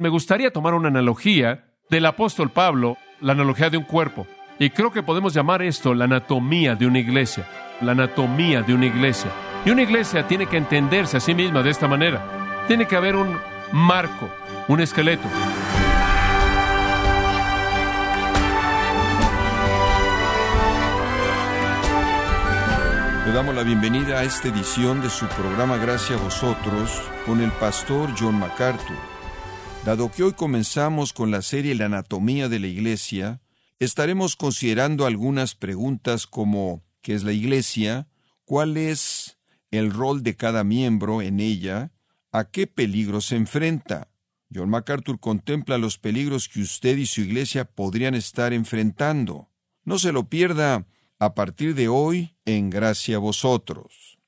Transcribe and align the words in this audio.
Me 0.00 0.10
gustaría 0.10 0.52
tomar 0.52 0.74
una 0.74 0.86
analogía 0.86 1.64
del 1.90 2.06
apóstol 2.06 2.50
Pablo, 2.50 2.96
la 3.20 3.32
analogía 3.32 3.68
de 3.68 3.78
un 3.78 3.82
cuerpo. 3.82 4.28
Y 4.60 4.70
creo 4.70 4.92
que 4.92 5.02
podemos 5.02 5.34
llamar 5.34 5.60
esto 5.60 5.92
la 5.92 6.04
anatomía 6.04 6.76
de 6.76 6.86
una 6.86 7.00
iglesia. 7.00 7.48
La 7.80 7.92
anatomía 7.92 8.62
de 8.62 8.74
una 8.74 8.86
iglesia. 8.86 9.28
Y 9.64 9.70
una 9.70 9.82
iglesia 9.82 10.24
tiene 10.28 10.46
que 10.46 10.56
entenderse 10.56 11.16
a 11.16 11.20
sí 11.20 11.34
misma 11.34 11.64
de 11.64 11.70
esta 11.70 11.88
manera. 11.88 12.64
Tiene 12.68 12.86
que 12.86 12.94
haber 12.94 13.16
un 13.16 13.38
marco, 13.72 14.28
un 14.68 14.80
esqueleto. 14.80 15.26
Le 23.26 23.32
damos 23.32 23.52
la 23.52 23.64
bienvenida 23.64 24.20
a 24.20 24.22
esta 24.22 24.46
edición 24.46 25.02
de 25.02 25.10
su 25.10 25.26
programa 25.26 25.76
Gracias 25.76 26.20
a 26.20 26.22
vosotros 26.22 27.02
con 27.26 27.40
el 27.40 27.50
pastor 27.50 28.10
John 28.16 28.38
MacArthur. 28.38 29.17
Dado 29.84 30.10
que 30.10 30.22
hoy 30.22 30.32
comenzamos 30.32 31.12
con 31.12 31.30
la 31.30 31.40
serie 31.40 31.74
La 31.74 31.86
anatomía 31.86 32.48
de 32.48 32.58
la 32.58 32.66
iglesia, 32.66 33.40
estaremos 33.78 34.36
considerando 34.36 35.06
algunas 35.06 35.54
preguntas 35.54 36.26
como 36.26 36.84
¿qué 37.00 37.14
es 37.14 37.24
la 37.24 37.32
iglesia? 37.32 38.08
¿Cuál 38.44 38.76
es 38.76 39.38
el 39.70 39.92
rol 39.92 40.22
de 40.22 40.36
cada 40.36 40.64
miembro 40.64 41.22
en 41.22 41.40
ella? 41.40 41.92
¿A 42.32 42.50
qué 42.50 42.66
peligro 42.66 43.20
se 43.20 43.36
enfrenta? 43.36 44.10
John 44.52 44.70
MacArthur 44.70 45.20
contempla 45.20 45.78
los 45.78 45.98
peligros 45.98 46.48
que 46.48 46.60
usted 46.60 46.96
y 46.96 47.06
su 47.06 47.20
iglesia 47.22 47.64
podrían 47.64 48.14
estar 48.14 48.52
enfrentando. 48.52 49.50
No 49.84 49.98
se 49.98 50.12
lo 50.12 50.28
pierda 50.28 50.86
a 51.18 51.34
partir 51.34 51.74
de 51.74 51.88
hoy 51.88 52.36
en 52.44 52.70
gracia 52.70 53.16
a 53.16 53.20
vosotros. 53.20 54.18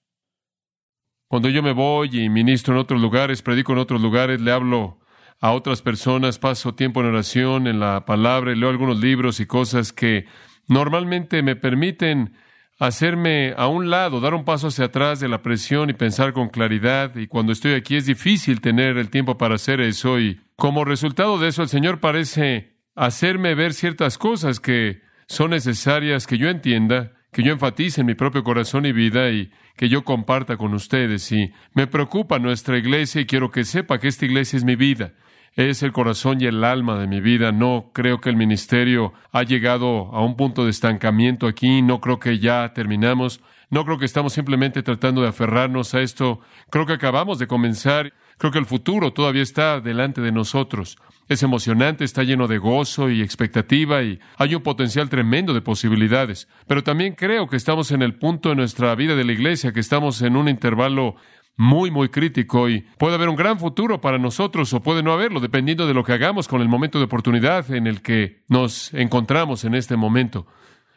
Cuando 1.29 1.49
yo 1.49 1.63
me 1.63 1.73
voy 1.73 2.11
y 2.13 2.29
ministro 2.29 2.75
en 2.75 2.81
otros 2.81 3.01
lugares, 3.01 3.43
predico 3.43 3.73
en 3.73 3.79
otros 3.79 4.01
lugares, 4.01 4.41
le 4.41 4.53
hablo 4.53 5.00
a 5.41 5.53
otras 5.53 5.83
personas, 5.83 6.39
paso 6.39 6.75
tiempo 6.75 7.01
en 7.01 7.07
oración, 7.07 7.67
en 7.67 7.81
la 7.81 8.05
palabra, 8.05 8.53
y 8.53 8.57
leo 8.57 8.69
algunos 8.69 9.01
libros 9.01 9.41
y 9.41 9.47
cosas 9.47 9.93
que 9.93 10.27
normalmente 10.69 11.43
me 11.43 11.57
permiten 11.57 12.35
hacerme 12.79 13.55
a 13.57 13.67
un 13.67 13.91
lado, 13.91 14.21
dar 14.21 14.35
un 14.35 14.45
paso 14.45 14.69
hacia 14.69 14.87
atrás 14.87 15.21
de 15.21 15.29
la 15.29 15.43
presión 15.43 15.91
y 15.91 15.95
pensar 15.95 16.33
con 16.33 16.49
claridad. 16.49 17.15
Y 17.17 17.27
cuando 17.27 17.53
estoy 17.53 17.75
aquí 17.75 17.97
es 17.97 18.07
difícil 18.07 18.61
tener 18.61 18.97
el 18.97 19.11
tiempo 19.11 19.37
para 19.37 19.55
hacer 19.55 19.81
eso. 19.81 20.19
Y 20.19 20.41
como 20.57 20.85
resultado 20.85 21.39
de 21.39 21.49
eso, 21.49 21.63
el 21.63 21.69
Señor 21.69 22.01
parece 22.01 22.77
hacerme 22.95 23.55
ver 23.55 23.75
ciertas 23.75 24.19
cosas 24.19 24.61
que 24.61 25.03
son 25.27 25.51
necesarias 25.51 26.27
que 26.27 26.39
yo 26.39 26.49
entienda, 26.49 27.13
que 27.33 27.43
yo 27.43 27.53
enfatice 27.53 28.01
en 28.01 28.07
mi 28.07 28.15
propio 28.15 28.43
corazón 28.43 28.87
y 28.87 28.93
vida 28.93 29.31
y 29.31 29.53
que 29.77 29.89
yo 29.89 30.03
comparta 30.03 30.57
con 30.57 30.73
ustedes. 30.73 31.31
Y 31.33 31.53
me 31.75 31.87
preocupa 31.87 32.39
nuestra 32.39 32.79
iglesia 32.79 33.21
y 33.21 33.27
quiero 33.27 33.51
que 33.51 33.65
sepa 33.65 33.99
que 33.99 34.09
esta 34.09 34.25
iglesia 34.25 34.57
es 34.57 34.65
mi 34.65 34.77
vida. 34.77 35.13
Es 35.57 35.83
el 35.83 35.93
corazón 35.93 36.41
y 36.41 36.47
el 36.47 36.63
alma 36.63 36.99
de 36.99 37.09
mi 37.09 37.21
vida. 37.21 37.51
No 37.51 37.91
creo 37.93 38.21
que 38.21 38.31
el 38.31 38.37
ministerio 38.37 39.13
ha 39.33 39.43
llegado 39.43 40.11
a 40.13 40.23
un 40.23 40.37
punto 40.37 40.65
de 40.65 40.71
estancamiento 40.71 41.49
aquí. 41.49 41.83
No 41.83 42.01
creo 42.01 42.21
que 42.21 42.39
ya 42.39 42.73
terminamos. 42.73 43.41
No 43.69 43.85
creo 43.85 43.99
que 43.99 44.05
estamos 44.05 44.33
simplemente 44.33 44.83
tratando 44.83 45.23
de 45.23 45.29
aferrarnos 45.29 45.95
a 45.95 46.01
esto. 46.01 46.41
Creo 46.71 46.87
que 46.87 46.93
acabamos 46.93 47.39
de 47.41 47.49
comenzar. 47.49 48.13
Creo 48.39 48.53
que 48.53 48.59
el 48.59 48.67
futuro 48.67 49.13
todavía 49.13 49.43
está 49.43 49.81
delante 49.81 50.21
de 50.21 50.33
nosotros. 50.33 50.97
Es 51.29 51.43
emocionante, 51.43 52.05
está 52.05 52.23
lleno 52.23 52.49
de 52.49 52.59
gozo 52.59 53.11
y 53.11 53.21
expectativa 53.21 54.03
y 54.03 54.19
hay 54.37 54.55
un 54.55 54.63
potencial 54.63 55.09
tremendo 55.09 55.53
de 55.53 55.61
posibilidades. 55.61 56.49
Pero 56.67 56.83
también 56.83 57.15
creo 57.15 57.49
que 57.49 57.57
estamos 57.57 57.91
en 57.93 58.03
el 58.03 58.15
punto 58.15 58.49
de 58.49 58.57
nuestra 58.57 58.95
vida 58.95 59.15
de 59.15 59.25
la 59.25 59.33
iglesia, 59.33 59.73
que 59.73 59.81
estamos 59.81 60.23
en 60.23 60.37
un 60.37 60.49
intervalo 60.49 61.17
muy, 61.61 61.91
muy 61.91 62.09
crítico 62.09 62.71
y 62.71 62.87
puede 62.97 63.17
haber 63.17 63.29
un 63.29 63.37
gran 63.37 63.59
futuro 63.59 64.01
para 64.01 64.17
nosotros 64.17 64.73
o 64.73 64.81
puede 64.81 65.03
no 65.03 65.13
haberlo, 65.13 65.41
dependiendo 65.41 65.87
de 65.87 65.93
lo 65.93 66.03
que 66.03 66.15
hagamos 66.15 66.49
con 66.49 66.63
el 66.63 66.71
momento 66.71 66.99
de 66.99 67.05
oportunidad 67.05 67.71
en 67.71 67.87
el 67.87 68.01
que 68.01 68.41
nos 68.49 68.95
encontramos 68.95 69.65
en 69.65 69.75
este 69.75 69.95
momento. 69.95 70.47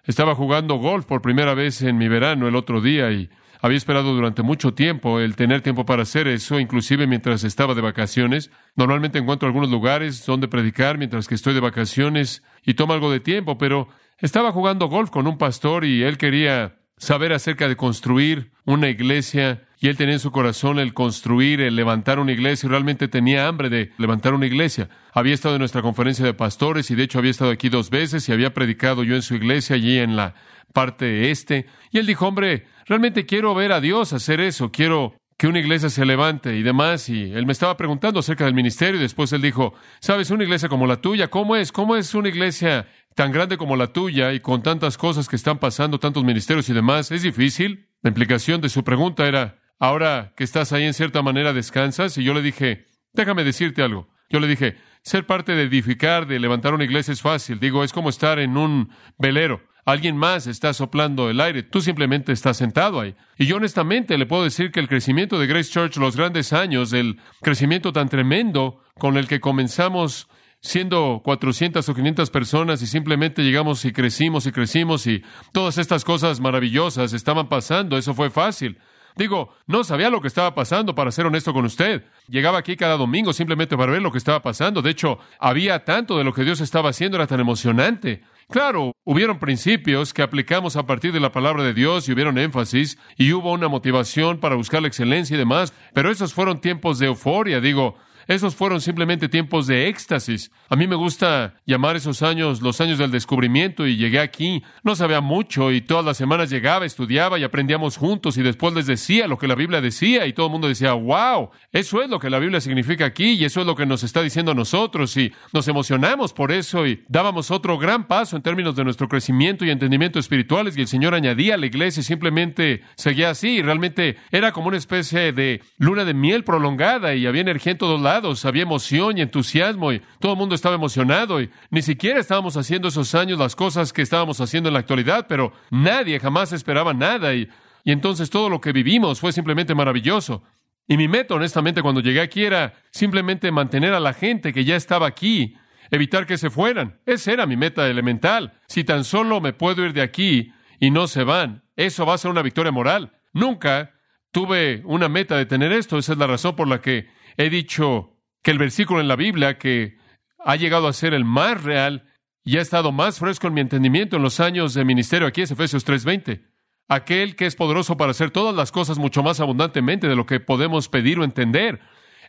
Estaba 0.05 0.35
jugando 0.35 0.75
golf 0.75 1.05
por 1.05 1.21
primera 1.21 1.53
vez 1.53 1.81
en 1.81 1.97
mi 1.97 2.07
verano 2.07 2.47
el 2.47 2.55
otro 2.55 2.79
día 2.79 3.11
y 3.11 3.29
había 3.59 3.75
esperado 3.75 4.13
durante 4.13 4.41
mucho 4.41 4.73
tiempo 4.73 5.19
el 5.19 5.35
tener 5.35 5.59
tiempo 5.59 5.85
para 5.85 6.03
hacer 6.03 6.29
eso, 6.29 6.57
inclusive 6.61 7.07
mientras 7.07 7.43
estaba 7.43 7.73
de 7.73 7.81
vacaciones. 7.81 8.49
Normalmente 8.77 9.19
encuentro 9.19 9.47
algunos 9.47 9.69
lugares 9.69 10.25
donde 10.25 10.47
predicar 10.47 10.97
mientras 10.97 11.27
que 11.27 11.35
estoy 11.35 11.53
de 11.53 11.59
vacaciones 11.59 12.41
y 12.63 12.75
toma 12.75 12.93
algo 12.93 13.11
de 13.11 13.19
tiempo, 13.19 13.57
pero 13.57 13.89
estaba 14.17 14.53
jugando 14.53 14.87
golf 14.87 15.09
con 15.09 15.27
un 15.27 15.37
pastor 15.37 15.83
y 15.83 16.03
él 16.03 16.17
quería 16.17 16.77
saber 16.97 17.33
acerca 17.33 17.67
de 17.67 17.75
construir 17.75 18.53
una 18.63 18.87
iglesia 18.87 19.67
y 19.83 19.89
él 19.89 19.97
tenía 19.97 20.13
en 20.13 20.19
su 20.21 20.31
corazón 20.31 20.79
el 20.79 20.93
construir, 20.93 21.59
el 21.59 21.75
levantar 21.75 22.17
una 22.17 22.31
iglesia 22.31 22.67
y 22.67 22.69
realmente 22.69 23.09
tenía 23.09 23.49
hambre 23.49 23.69
de 23.69 23.91
levantar 23.97 24.33
una 24.33 24.45
iglesia. 24.45 24.87
Había 25.11 25.33
estado 25.33 25.55
en 25.55 25.59
nuestra 25.59 25.81
conferencia 25.81 26.23
de 26.23 26.33
pastores 26.33 26.89
y 26.89 26.95
de 26.95 27.03
hecho 27.03 27.19
había 27.19 27.31
estado 27.31 27.51
aquí 27.51 27.67
dos 27.67 27.89
veces 27.89 28.29
y 28.29 28.31
había 28.31 28.53
predicado 28.53 29.03
yo 29.03 29.13
en 29.13 29.21
su 29.21 29.35
iglesia 29.35 29.75
allí 29.75 29.97
en 29.97 30.15
la 30.15 30.35
parte 30.71 31.31
este. 31.31 31.65
Y 31.91 31.97
él 31.97 32.05
dijo, 32.05 32.25
hombre, 32.25 32.65
realmente 32.85 33.25
quiero 33.25 33.53
ver 33.55 33.73
a 33.73 33.81
Dios 33.81 34.13
hacer 34.13 34.39
eso, 34.39 34.71
quiero 34.71 35.17
que 35.37 35.47
una 35.47 35.59
iglesia 35.59 35.89
se 35.89 36.05
levante 36.05 36.55
y 36.55 36.63
demás. 36.63 37.09
Y 37.09 37.33
él 37.33 37.45
me 37.45 37.51
estaba 37.51 37.75
preguntando 37.75 38.21
acerca 38.21 38.45
del 38.45 38.53
ministerio 38.53 39.01
y 39.01 39.03
después 39.03 39.33
él 39.33 39.41
dijo, 39.41 39.73
sabes, 39.99 40.31
una 40.31 40.45
iglesia 40.45 40.69
como 40.69 40.87
la 40.87 41.01
tuya, 41.01 41.27
¿cómo 41.27 41.57
es? 41.57 41.73
¿Cómo 41.73 41.97
es 41.97 42.15
una 42.15 42.29
iglesia 42.29 42.87
tan 43.15 43.33
grande 43.33 43.57
como 43.57 43.75
la 43.75 43.87
tuya 43.87 44.31
y 44.31 44.39
con 44.39 44.63
tantas 44.63 44.97
cosas 44.97 45.27
que 45.27 45.35
están 45.35 45.59
pasando, 45.59 45.99
tantos 45.99 46.23
ministerios 46.23 46.69
y 46.69 46.73
demás? 46.73 47.11
¿Es 47.11 47.21
difícil? 47.21 47.89
La 48.01 48.11
implicación 48.11 48.61
de 48.61 48.69
su 48.69 48.85
pregunta 48.85 49.27
era, 49.27 49.57
ahora 49.83 50.31
que 50.37 50.45
estás 50.45 50.71
ahí 50.71 50.85
en 50.85 50.93
cierta 50.93 51.21
manera 51.21 51.51
descansas. 51.51 52.17
Y 52.17 52.23
yo 52.23 52.33
le 52.33 52.41
dije, 52.41 52.85
déjame 53.11 53.43
decirte 53.43 53.83
algo. 53.83 54.07
Yo 54.29 54.39
le 54.39 54.47
dije, 54.47 54.77
ser 55.01 55.25
parte 55.25 55.55
de 55.55 55.63
edificar, 55.63 56.25
de 56.25 56.39
levantar 56.39 56.73
una 56.73 56.85
iglesia 56.85 57.11
es 57.11 57.21
fácil. 57.21 57.59
Digo, 57.59 57.83
es 57.83 57.91
como 57.91 58.07
estar 58.07 58.39
en 58.39 58.55
un 58.55 58.89
velero. 59.17 59.61
Alguien 59.85 60.15
más 60.15 60.47
está 60.47 60.71
soplando 60.71 61.29
el 61.29 61.41
aire, 61.41 61.61
tú 61.63 61.81
simplemente 61.81 62.31
estás 62.31 62.55
sentado 62.55 63.01
ahí. 63.01 63.13
Y 63.37 63.45
yo 63.45 63.57
honestamente 63.57 64.17
le 64.17 64.25
puedo 64.25 64.45
decir 64.45 64.71
que 64.71 64.79
el 64.79 64.87
crecimiento 64.87 65.37
de 65.37 65.47
Grace 65.47 65.69
Church, 65.69 65.97
los 65.97 66.15
grandes 66.15 66.53
años, 66.53 66.93
el 66.93 67.19
crecimiento 67.41 67.91
tan 67.91 68.07
tremendo 68.07 68.81
con 68.97 69.17
el 69.17 69.27
que 69.27 69.41
comenzamos 69.41 70.29
siendo 70.61 71.21
400 71.25 71.89
o 71.89 71.93
500 71.93 72.29
personas 72.29 72.81
y 72.81 72.87
simplemente 72.87 73.43
llegamos 73.43 73.83
y 73.83 73.91
crecimos 73.91 74.45
y 74.45 74.53
crecimos 74.53 75.05
y 75.07 75.21
todas 75.51 75.77
estas 75.77 76.05
cosas 76.05 76.39
maravillosas 76.39 77.11
estaban 77.11 77.49
pasando, 77.49 77.97
eso 77.97 78.13
fue 78.13 78.29
fácil. 78.29 78.79
Digo, 79.15 79.53
no 79.67 79.83
sabía 79.83 80.09
lo 80.09 80.21
que 80.21 80.27
estaba 80.27 80.55
pasando, 80.55 80.95
para 80.95 81.11
ser 81.11 81.25
honesto 81.25 81.53
con 81.53 81.65
usted. 81.65 82.03
Llegaba 82.27 82.57
aquí 82.57 82.75
cada 82.75 82.97
domingo 82.97 83.33
simplemente 83.33 83.77
para 83.77 83.91
ver 83.91 84.01
lo 84.01 84.11
que 84.11 84.17
estaba 84.17 84.41
pasando. 84.41 84.81
De 84.81 84.89
hecho, 84.89 85.19
había 85.39 85.85
tanto 85.85 86.17
de 86.17 86.23
lo 86.23 86.33
que 86.33 86.43
Dios 86.43 86.61
estaba 86.61 86.89
haciendo, 86.89 87.17
era 87.17 87.27
tan 87.27 87.39
emocionante. 87.39 88.23
Claro, 88.49 88.95
hubieron 89.03 89.39
principios 89.39 90.13
que 90.13 90.21
aplicamos 90.21 90.75
a 90.75 90.85
partir 90.85 91.11
de 91.11 91.19
la 91.19 91.31
palabra 91.31 91.63
de 91.63 91.73
Dios 91.73 92.07
y 92.07 92.11
hubieron 92.11 92.37
énfasis 92.37 92.97
y 93.17 93.31
hubo 93.33 93.51
una 93.51 93.67
motivación 93.67 94.39
para 94.39 94.55
buscar 94.55 94.81
la 94.81 94.87
excelencia 94.87 95.35
y 95.35 95.39
demás, 95.39 95.73
pero 95.93 96.11
esos 96.11 96.33
fueron 96.33 96.59
tiempos 96.59 96.99
de 96.99 97.07
euforia, 97.07 97.61
digo, 97.61 97.97
esos 98.27 98.55
fueron 98.55 98.81
simplemente 98.81 99.29
tiempos 99.29 99.67
de 99.67 99.87
éxtasis. 99.87 100.51
A 100.69 100.75
mí 100.75 100.87
me 100.87 100.95
gusta 100.95 101.55
llamar 101.65 101.95
esos 101.95 102.21
años 102.21 102.61
los 102.61 102.79
años 102.81 102.97
del 102.97 103.11
descubrimiento 103.11 103.85
y 103.85 103.97
llegué 103.97 104.19
aquí. 104.19 104.63
No 104.83 104.95
sabía 104.95 105.21
mucho 105.21 105.71
y 105.71 105.81
todas 105.81 106.05
las 106.05 106.17
semanas 106.17 106.49
llegaba, 106.49 106.85
estudiaba 106.85 107.37
y 107.39 107.43
aprendíamos 107.43 107.97
juntos 107.97 108.37
y 108.37 108.43
después 108.43 108.73
les 108.73 108.85
decía 108.85 109.27
lo 109.27 109.37
que 109.37 109.47
la 109.47 109.55
Biblia 109.55 109.81
decía 109.81 110.25
y 110.25 110.33
todo 110.33 110.47
el 110.47 110.51
mundo 110.51 110.67
decía, 110.67 110.93
wow, 110.93 111.49
eso 111.71 112.01
es 112.01 112.09
lo 112.09 112.19
que 112.19 112.29
la 112.29 112.39
Biblia 112.39 112.61
significa 112.61 113.05
aquí 113.05 113.33
y 113.33 113.45
eso 113.45 113.61
es 113.61 113.67
lo 113.67 113.75
que 113.75 113.85
nos 113.85 114.03
está 114.03 114.21
diciendo 114.21 114.51
a 114.51 114.55
nosotros 114.55 115.15
y 115.17 115.33
nos 115.51 115.67
emocionamos 115.67 116.33
por 116.33 116.51
eso 116.51 116.87
y 116.87 117.03
dábamos 117.07 117.51
otro 117.51 117.77
gran 117.77 118.07
paso 118.07 118.35
en 118.35 118.41
términos 118.41 118.75
de 118.75 118.83
nuestro 118.83 119.07
crecimiento 119.07 119.65
y 119.65 119.69
entendimiento 119.69 120.19
espirituales 120.19 120.77
y 120.77 120.81
el 120.81 120.87
Señor 120.87 121.13
añadía 121.13 121.55
a 121.55 121.57
la 121.57 121.65
iglesia 121.65 122.01
y 122.01 122.03
simplemente 122.03 122.81
seguía 122.95 123.31
así 123.31 123.57
y 123.57 123.61
realmente 123.61 124.17
era 124.31 124.51
como 124.51 124.67
una 124.67 124.77
especie 124.77 125.33
de 125.33 125.61
luna 125.77 126.05
de 126.05 126.13
miel 126.13 126.43
prolongada 126.43 127.15
y 127.15 127.25
había 127.25 127.41
energía 127.41 127.73
en 127.73 127.77
todos 127.77 128.01
lados 128.01 128.12
había 128.45 128.63
emoción 128.63 129.17
y 129.17 129.21
entusiasmo 129.21 129.91
y 129.91 130.01
todo 130.19 130.33
el 130.33 130.37
mundo 130.37 130.55
estaba 130.55 130.75
emocionado 130.75 131.41
y 131.41 131.49
ni 131.69 131.81
siquiera 131.81 132.19
estábamos 132.19 132.57
haciendo 132.57 132.87
esos 132.87 133.15
años 133.15 133.39
las 133.39 133.55
cosas 133.55 133.93
que 133.93 134.01
estábamos 134.01 134.39
haciendo 134.41 134.69
en 134.69 134.73
la 134.73 134.79
actualidad, 134.79 135.25
pero 135.27 135.53
nadie 135.71 136.19
jamás 136.19 136.53
esperaba 136.53 136.93
nada 136.93 137.33
y, 137.33 137.49
y 137.83 137.91
entonces 137.91 138.29
todo 138.29 138.49
lo 138.49 138.61
que 138.61 138.71
vivimos 138.71 139.19
fue 139.19 139.31
simplemente 139.31 139.73
maravilloso. 139.75 140.43
Y 140.87 140.97
mi 140.97 141.07
meta, 141.07 141.35
honestamente, 141.35 141.81
cuando 141.81 142.01
llegué 142.01 142.21
aquí 142.21 142.43
era 142.43 142.73
simplemente 142.91 143.51
mantener 143.51 143.93
a 143.93 143.99
la 143.99 144.13
gente 144.13 144.51
que 144.51 144.65
ya 144.65 144.75
estaba 144.75 145.07
aquí, 145.07 145.55
evitar 145.91 146.25
que 146.25 146.37
se 146.37 146.49
fueran. 146.49 146.99
Esa 147.05 147.31
era 147.31 147.45
mi 147.45 147.55
meta 147.55 147.87
elemental. 147.87 148.53
Si 148.67 148.83
tan 148.83 149.03
solo 149.03 149.39
me 149.39 149.53
puedo 149.53 149.85
ir 149.85 149.93
de 149.93 150.01
aquí 150.01 150.51
y 150.79 150.91
no 150.91 151.07
se 151.07 151.23
van, 151.23 151.63
eso 151.75 152.05
va 152.05 152.15
a 152.15 152.17
ser 152.17 152.31
una 152.31 152.41
victoria 152.41 152.71
moral. 152.71 153.13
Nunca 153.31 153.93
tuve 154.31 154.81
una 154.85 155.07
meta 155.07 155.37
de 155.37 155.45
tener 155.45 155.71
esto. 155.71 155.97
Esa 155.97 156.13
es 156.13 156.17
la 156.17 156.27
razón 156.27 156.55
por 156.55 156.67
la 156.67 156.81
que 156.81 157.07
he 157.37 157.49
dicho 157.49 158.12
que 158.43 158.51
el 158.51 158.59
versículo 158.59 159.01
en 159.01 159.07
la 159.07 159.15
Biblia 159.15 159.57
que 159.57 159.97
ha 160.37 160.55
llegado 160.55 160.87
a 160.87 160.93
ser 160.93 161.13
el 161.13 161.25
más 161.25 161.63
real 161.63 162.05
y 162.43 162.57
ha 162.57 162.61
estado 162.61 162.91
más 162.91 163.19
fresco 163.19 163.47
en 163.47 163.53
mi 163.53 163.61
entendimiento 163.61 164.17
en 164.17 164.21
los 164.21 164.39
años 164.39 164.73
de 164.73 164.85
ministerio 164.85 165.27
aquí 165.27 165.41
es 165.41 165.51
Efesios 165.51 165.85
3:20. 165.85 166.43
Aquel 166.89 167.35
que 167.35 167.45
es 167.45 167.55
poderoso 167.55 167.95
para 167.95 168.11
hacer 168.11 168.29
todas 168.29 168.53
las 168.53 168.71
cosas 168.71 168.97
mucho 168.99 169.23
más 169.23 169.39
abundantemente 169.39 170.07
de 170.07 170.15
lo 170.15 170.25
que 170.25 170.41
podemos 170.41 170.89
pedir 170.89 171.17
o 171.17 171.23
entender. 171.23 171.79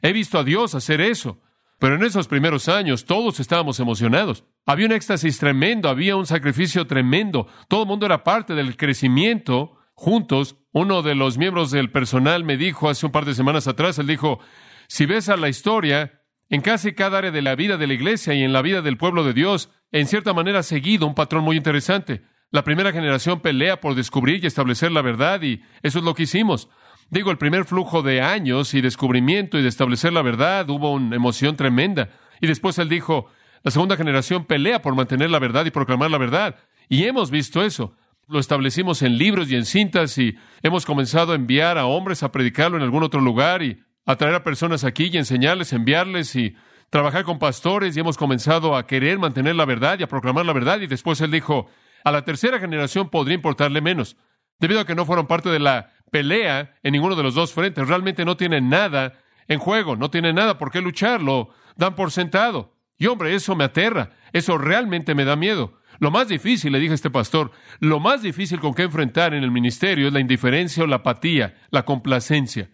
He 0.00 0.12
visto 0.12 0.38
a 0.38 0.44
Dios 0.44 0.74
hacer 0.74 1.00
eso. 1.00 1.40
Pero 1.80 1.96
en 1.96 2.04
esos 2.04 2.28
primeros 2.28 2.68
años 2.68 3.04
todos 3.04 3.40
estábamos 3.40 3.80
emocionados. 3.80 4.44
Había 4.64 4.86
un 4.86 4.92
éxtasis 4.92 5.38
tremendo, 5.38 5.88
había 5.88 6.14
un 6.14 6.24
sacrificio 6.24 6.86
tremendo. 6.86 7.48
Todo 7.68 7.82
el 7.82 7.88
mundo 7.88 8.06
era 8.06 8.22
parte 8.22 8.54
del 8.54 8.76
crecimiento 8.76 9.76
juntos. 9.94 10.56
Uno 10.72 11.02
de 11.02 11.14
los 11.14 11.36
miembros 11.36 11.72
del 11.72 11.90
personal 11.90 12.44
me 12.44 12.56
dijo 12.56 12.88
hace 12.88 13.06
un 13.06 13.12
par 13.12 13.24
de 13.24 13.34
semanas 13.34 13.66
atrás, 13.68 13.98
él 13.98 14.06
dijo, 14.06 14.40
si 14.88 15.06
ves 15.06 15.28
a 15.28 15.36
la 15.36 15.48
historia, 15.48 16.22
en 16.48 16.60
casi 16.60 16.92
cada 16.92 17.18
área 17.18 17.30
de 17.30 17.42
la 17.42 17.54
vida 17.54 17.76
de 17.76 17.86
la 17.86 17.94
iglesia 17.94 18.34
y 18.34 18.42
en 18.42 18.52
la 18.52 18.62
vida 18.62 18.82
del 18.82 18.96
pueblo 18.96 19.24
de 19.24 19.32
Dios, 19.32 19.70
en 19.92 20.06
cierta 20.06 20.32
manera 20.32 20.60
ha 20.60 20.62
seguido 20.62 21.06
un 21.06 21.14
patrón 21.14 21.44
muy 21.44 21.56
interesante. 21.56 22.22
La 22.50 22.64
primera 22.64 22.92
generación 22.92 23.40
pelea 23.40 23.80
por 23.80 23.94
descubrir 23.94 24.42
y 24.44 24.46
establecer 24.46 24.92
la 24.92 25.02
verdad 25.02 25.42
y 25.42 25.62
eso 25.82 25.98
es 25.98 26.04
lo 26.04 26.14
que 26.14 26.24
hicimos. 26.24 26.68
Digo, 27.10 27.30
el 27.30 27.38
primer 27.38 27.64
flujo 27.64 28.02
de 28.02 28.20
años 28.20 28.74
y 28.74 28.80
descubrimiento 28.80 29.58
y 29.58 29.62
de 29.62 29.68
establecer 29.68 30.12
la 30.12 30.22
verdad, 30.22 30.68
hubo 30.70 30.92
una 30.92 31.16
emoción 31.16 31.56
tremenda. 31.56 32.10
Y 32.40 32.46
después 32.46 32.78
él 32.78 32.88
dijo, 32.88 33.28
la 33.62 33.70
segunda 33.70 33.96
generación 33.96 34.44
pelea 34.44 34.82
por 34.82 34.94
mantener 34.94 35.30
la 35.30 35.38
verdad 35.38 35.64
y 35.64 35.70
proclamar 35.70 36.10
la 36.10 36.18
verdad. 36.18 36.56
Y 36.88 37.04
hemos 37.04 37.30
visto 37.30 37.62
eso. 37.62 37.96
Lo 38.28 38.38
establecimos 38.38 39.02
en 39.02 39.18
libros 39.18 39.50
y 39.50 39.56
en 39.56 39.64
cintas 39.64 40.16
y 40.18 40.36
hemos 40.62 40.86
comenzado 40.86 41.32
a 41.32 41.36
enviar 41.36 41.76
a 41.78 41.86
hombres 41.86 42.22
a 42.22 42.32
predicarlo 42.32 42.76
en 42.76 42.82
algún 42.82 43.02
otro 43.02 43.20
lugar 43.20 43.62
y 43.62 43.83
a 44.06 44.16
traer 44.16 44.34
a 44.34 44.44
personas 44.44 44.84
aquí 44.84 45.10
y 45.12 45.16
enseñarles, 45.16 45.72
enviarles 45.72 46.34
y 46.36 46.56
trabajar 46.90 47.24
con 47.24 47.38
pastores 47.38 47.96
y 47.96 48.00
hemos 48.00 48.16
comenzado 48.16 48.76
a 48.76 48.86
querer 48.86 49.18
mantener 49.18 49.56
la 49.56 49.64
verdad 49.64 49.98
y 49.98 50.02
a 50.02 50.08
proclamar 50.08 50.46
la 50.46 50.52
verdad. 50.52 50.80
Y 50.80 50.86
después 50.86 51.20
él 51.20 51.30
dijo, 51.30 51.68
a 52.04 52.12
la 52.12 52.24
tercera 52.24 52.60
generación 52.60 53.08
podría 53.08 53.34
importarle 53.34 53.80
menos, 53.80 54.16
debido 54.60 54.80
a 54.80 54.86
que 54.86 54.94
no 54.94 55.06
fueron 55.06 55.26
parte 55.26 55.48
de 55.48 55.58
la 55.58 55.92
pelea 56.10 56.76
en 56.82 56.92
ninguno 56.92 57.16
de 57.16 57.22
los 57.22 57.34
dos 57.34 57.52
frentes. 57.52 57.88
Realmente 57.88 58.24
no 58.24 58.36
tienen 58.36 58.68
nada 58.68 59.14
en 59.48 59.58
juego, 59.58 59.96
no 59.96 60.10
tienen 60.10 60.36
nada 60.36 60.58
por 60.58 60.70
qué 60.70 60.80
luchar, 60.80 61.22
lo 61.22 61.50
dan 61.76 61.94
por 61.96 62.12
sentado. 62.12 62.76
Y 62.96 63.06
hombre, 63.06 63.34
eso 63.34 63.56
me 63.56 63.64
aterra, 63.64 64.10
eso 64.32 64.56
realmente 64.58 65.14
me 65.14 65.24
da 65.24 65.34
miedo. 65.34 65.80
Lo 65.98 66.10
más 66.10 66.28
difícil, 66.28 66.72
le 66.72 66.78
dije 66.78 66.92
a 66.92 66.94
este 66.94 67.10
pastor, 67.10 67.50
lo 67.80 68.00
más 68.00 68.22
difícil 68.22 68.60
con 68.60 68.74
que 68.74 68.82
enfrentar 68.82 69.34
en 69.34 69.42
el 69.42 69.50
ministerio 69.50 70.06
es 70.06 70.12
la 70.12 70.20
indiferencia 70.20 70.84
o 70.84 70.86
la 70.86 70.96
apatía, 70.96 71.56
la 71.70 71.84
complacencia. 71.84 72.70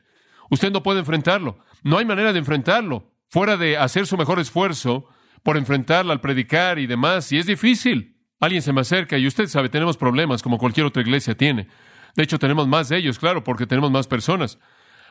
Usted 0.51 0.71
no 0.71 0.83
puede 0.83 1.01
enfrentarlo. 1.01 1.59
No 1.83 1.99
hay 1.99 2.05
manera 2.05 2.33
de 2.33 2.39
enfrentarlo 2.39 3.11
fuera 3.29 3.57
de 3.57 3.79
hacer 3.79 4.07
su 4.07 4.17
mejor 4.17 4.39
esfuerzo 4.41 5.07
por 5.43 5.57
enfrentarla 5.57 6.13
al 6.13 6.21
predicar 6.21 6.79
y 6.79 6.87
demás. 6.87 7.33
Y 7.33 7.39
es 7.39 7.47
difícil. 7.47 8.17
Alguien 8.41 8.63
se 8.63 8.73
me 8.73 8.81
acerca 8.81 9.19
y 9.19 9.27
usted 9.27 9.47
sabe, 9.47 9.69
tenemos 9.69 9.97
problemas 9.97 10.43
como 10.43 10.59
cualquier 10.59 10.87
otra 10.87 11.03
iglesia 11.03 11.37
tiene. 11.37 11.69
De 12.17 12.23
hecho, 12.23 12.39
tenemos 12.39 12.67
más 12.67 12.89
de 12.89 12.97
ellos, 12.97 13.19
claro, 13.19 13.45
porque 13.45 13.67
tenemos 13.67 13.91
más 13.91 14.07
personas. 14.07 14.59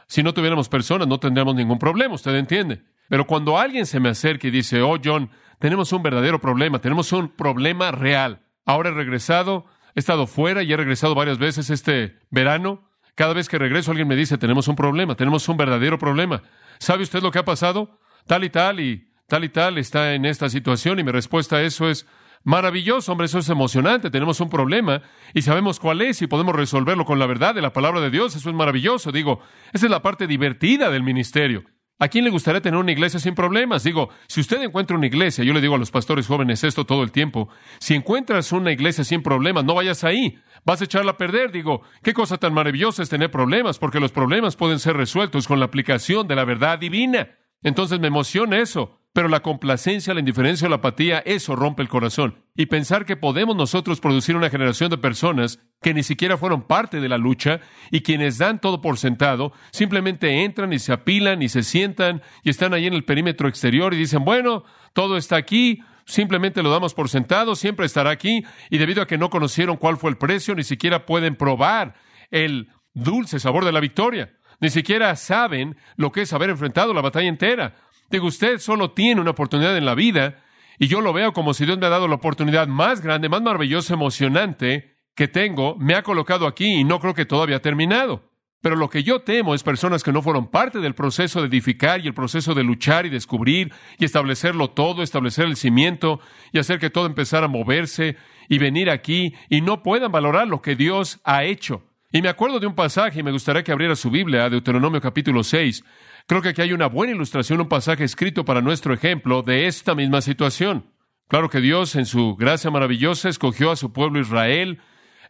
Si 0.07 0.23
no 0.23 0.33
tuviéramos 0.33 0.67
personas, 0.67 1.07
no 1.07 1.19
tendríamos 1.19 1.55
ningún 1.55 1.77
problema, 1.77 2.15
usted 2.15 2.35
entiende. 2.35 2.83
Pero 3.07 3.27
cuando 3.27 3.57
alguien 3.57 3.85
se 3.85 3.99
me 3.99 4.09
acerca 4.09 4.47
y 4.47 4.51
dice, 4.51 4.81
oh 4.81 4.97
John, 5.03 5.29
tenemos 5.59 5.93
un 5.93 6.01
verdadero 6.01 6.39
problema, 6.39 6.79
tenemos 6.79 7.11
un 7.13 7.29
problema 7.29 7.91
real. 7.91 8.41
Ahora 8.65 8.89
he 8.89 8.93
regresado, 8.93 9.65
he 9.95 9.99
estado 9.99 10.25
fuera 10.25 10.63
y 10.63 10.73
he 10.73 10.77
regresado 10.77 11.13
varias 11.13 11.37
veces 11.37 11.69
este 11.69 12.17
verano. 12.31 12.88
Cada 13.19 13.33
vez 13.33 13.49
que 13.49 13.57
regreso 13.57 13.91
alguien 13.91 14.07
me 14.07 14.15
dice, 14.15 14.37
tenemos 14.37 14.69
un 14.69 14.77
problema, 14.77 15.13
tenemos 15.13 15.49
un 15.49 15.57
verdadero 15.57 15.99
problema. 15.99 16.41
¿Sabe 16.77 17.03
usted 17.03 17.21
lo 17.21 17.31
que 17.31 17.39
ha 17.39 17.43
pasado? 17.43 17.99
Tal 18.25 18.45
y 18.45 18.49
tal 18.49 18.79
y 18.79 19.09
tal 19.27 19.43
y 19.43 19.49
tal 19.49 19.77
está 19.77 20.13
en 20.13 20.23
esta 20.23 20.47
situación 20.47 20.99
y 20.99 21.03
mi 21.03 21.11
respuesta 21.11 21.57
a 21.57 21.61
eso 21.63 21.89
es 21.89 22.07
maravilloso, 22.45 23.11
hombre, 23.11 23.25
eso 23.25 23.39
es 23.39 23.49
emocionante, 23.49 24.09
tenemos 24.09 24.39
un 24.39 24.49
problema 24.49 25.01
y 25.33 25.41
sabemos 25.41 25.81
cuál 25.81 25.99
es 25.99 26.21
y 26.21 26.27
podemos 26.27 26.55
resolverlo 26.55 27.03
con 27.03 27.19
la 27.19 27.25
verdad 27.25 27.53
de 27.53 27.61
la 27.61 27.73
palabra 27.73 27.99
de 27.99 28.09
Dios, 28.09 28.37
eso 28.37 28.47
es 28.47 28.55
maravilloso. 28.55 29.11
Digo, 29.11 29.41
esa 29.73 29.87
es 29.87 29.91
la 29.91 30.01
parte 30.01 30.25
divertida 30.25 30.89
del 30.89 31.03
ministerio. 31.03 31.65
¿A 32.01 32.07
quién 32.07 32.23
le 32.23 32.29
gustaría 32.29 32.61
tener 32.61 32.79
una 32.79 32.93
iglesia 32.93 33.19
sin 33.19 33.35
problemas? 33.35 33.83
Digo, 33.83 34.09
si 34.27 34.39
usted 34.39 34.61
encuentra 34.61 34.95
una 34.95 35.07
iglesia, 35.07 35.43
yo 35.43 35.53
le 35.53 35.59
digo 35.59 35.75
a 35.75 35.77
los 35.77 35.91
pastores 35.91 36.27
jóvenes 36.27 36.63
esto 36.63 36.85
todo 36.85 37.03
el 37.03 37.11
tiempo, 37.11 37.49
si 37.79 37.93
encuentras 37.93 38.53
una 38.53 38.71
iglesia 38.71 39.03
sin 39.03 39.21
problemas, 39.21 39.65
no 39.65 39.75
vayas 39.75 40.05
ahí, 40.05 40.39
vas 40.63 40.79
a 40.79 40.85
echarla 40.85 41.11
a 41.11 41.17
perder. 41.17 41.51
Digo, 41.51 41.81
qué 42.01 42.13
cosa 42.13 42.37
tan 42.37 42.53
maravillosa 42.53 43.03
es 43.03 43.09
tener 43.09 43.31
problemas, 43.31 43.79
porque 43.79 43.99
los 43.99 44.13
problemas 44.13 44.55
pueden 44.55 44.79
ser 44.79 44.95
resueltos 44.95 45.45
con 45.45 45.59
la 45.59 45.65
aplicación 45.65 46.25
de 46.25 46.35
la 46.37 46.45
verdad 46.45 46.79
divina. 46.79 47.31
Entonces 47.63 47.99
me 47.99 48.07
emociona 48.07 48.59
eso. 48.59 48.95
Pero 49.11 49.27
la 49.27 49.41
complacencia, 49.41 50.13
la 50.13 50.19
indiferencia 50.19 50.67
o 50.67 50.69
la 50.69 50.77
apatía, 50.77 51.19
eso 51.19 51.55
rompe 51.55 51.81
el 51.81 51.89
corazón. 51.89 52.45
Y 52.59 52.65
pensar 52.65 53.05
que 53.05 53.15
podemos 53.15 53.55
nosotros 53.55 54.01
producir 54.01 54.35
una 54.35 54.49
generación 54.49 54.89
de 54.89 54.97
personas 54.97 55.59
que 55.81 55.93
ni 55.93 56.03
siquiera 56.03 56.35
fueron 56.35 56.63
parte 56.63 56.99
de 56.99 57.07
la 57.07 57.17
lucha 57.17 57.61
y 57.89 58.01
quienes 58.01 58.37
dan 58.37 58.59
todo 58.59 58.81
por 58.81 58.97
sentado, 58.97 59.53
simplemente 59.71 60.43
entran 60.43 60.73
y 60.73 60.79
se 60.79 60.91
apilan 60.91 61.41
y 61.41 61.47
se 61.47 61.63
sientan 61.63 62.21
y 62.43 62.49
están 62.49 62.73
ahí 62.73 62.85
en 62.85 62.93
el 62.93 63.05
perímetro 63.05 63.47
exterior 63.47 63.93
y 63.93 63.97
dicen, 63.97 64.25
bueno, 64.25 64.65
todo 64.91 65.15
está 65.15 65.37
aquí, 65.37 65.81
simplemente 66.05 66.61
lo 66.61 66.69
damos 66.69 66.93
por 66.93 67.07
sentado, 67.07 67.55
siempre 67.55 67.85
estará 67.85 68.09
aquí 68.09 68.43
y 68.69 68.77
debido 68.77 69.01
a 69.01 69.07
que 69.07 69.17
no 69.17 69.29
conocieron 69.29 69.77
cuál 69.77 69.95
fue 69.95 70.09
el 70.09 70.17
precio, 70.17 70.53
ni 70.53 70.65
siquiera 70.65 71.05
pueden 71.05 71.37
probar 71.37 71.95
el 72.29 72.67
dulce 72.93 73.39
sabor 73.39 73.63
de 73.63 73.71
la 73.71 73.79
victoria. 73.79 74.33
Ni 74.59 74.69
siquiera 74.69 75.15
saben 75.15 75.77
lo 75.95 76.11
que 76.11 76.23
es 76.23 76.33
haber 76.33 76.49
enfrentado 76.49 76.93
la 76.93 76.99
batalla 76.99 77.29
entera. 77.29 77.75
Digo, 78.11 78.27
usted 78.27 78.59
solo 78.59 78.91
tiene 78.91 79.21
una 79.21 79.31
oportunidad 79.31 79.77
en 79.77 79.85
la 79.85 79.95
vida 79.95 80.43
y 80.79 80.87
yo 80.87 81.01
lo 81.01 81.11
veo 81.11 81.33
como 81.33 81.53
si 81.53 81.65
Dios 81.65 81.77
me 81.77 81.85
ha 81.85 81.89
dado 81.89 82.07
la 82.07 82.15
oportunidad 82.15 82.67
más 82.67 83.01
grande, 83.01 83.27
más 83.27 83.41
maravillosa, 83.41 83.93
emocionante 83.93 84.95
que 85.13 85.27
tengo, 85.27 85.75
me 85.75 85.93
ha 85.93 86.03
colocado 86.03 86.47
aquí 86.47 86.79
y 86.79 86.83
no 86.85 87.01
creo 87.01 87.13
que 87.13 87.25
todavía 87.25 87.57
ha 87.57 87.61
terminado. 87.61 88.29
Pero 88.61 88.77
lo 88.77 88.89
que 88.89 89.03
yo 89.03 89.21
temo 89.21 89.53
es 89.53 89.63
personas 89.63 90.03
que 90.03 90.13
no 90.13 90.21
fueron 90.21 90.47
parte 90.49 90.79
del 90.79 90.95
proceso 90.95 91.41
de 91.41 91.47
edificar 91.47 91.99
y 91.99 92.07
el 92.07 92.13
proceso 92.13 92.53
de 92.53 92.63
luchar 92.63 93.05
y 93.05 93.09
descubrir 93.09 93.73
y 93.97 94.05
establecerlo 94.05 94.69
todo, 94.69 95.03
establecer 95.03 95.45
el 95.45 95.57
cimiento 95.57 96.21
y 96.53 96.59
hacer 96.59 96.79
que 96.79 96.89
todo 96.89 97.05
empezara 97.05 97.45
a 97.45 97.49
moverse 97.49 98.15
y 98.47 98.57
venir 98.57 98.89
aquí 98.89 99.33
y 99.49 99.61
no 99.61 99.83
puedan 99.83 100.11
valorar 100.11 100.47
lo 100.47 100.61
que 100.61 100.75
Dios 100.75 101.19
ha 101.25 101.43
hecho. 101.43 101.88
Y 102.11 102.21
me 102.21 102.29
acuerdo 102.29 102.59
de 102.59 102.67
un 102.67 102.75
pasaje 102.75 103.19
y 103.19 103.23
me 103.23 103.31
gustaría 103.31 103.63
que 103.63 103.71
abriera 103.71 103.95
su 103.95 104.09
Biblia, 104.09 104.49
Deuteronomio 104.49 104.99
capítulo 104.99 105.43
6, 105.43 105.83
Creo 106.29 106.43
que 106.43 106.49
aquí 106.49 106.61
hay 106.61 106.73
una 106.73 106.85
buena 106.85 107.13
ilustración, 107.13 107.59
un 107.59 107.69
pasaje 107.69 108.03
escrito 108.03 108.45
para 108.45 108.61
nuestro 108.61 108.93
ejemplo 108.93 109.41
de 109.41 109.65
esta 109.65 109.95
misma 109.95 110.21
situación. 110.21 110.85
Claro 111.27 111.49
que 111.49 111.59
Dios, 111.59 111.95
en 111.95 112.05
su 112.05 112.35
gracia 112.35 112.69
maravillosa, 112.69 113.29
escogió 113.29 113.71
a 113.71 113.75
su 113.75 113.93
pueblo 113.93 114.19
Israel, 114.19 114.79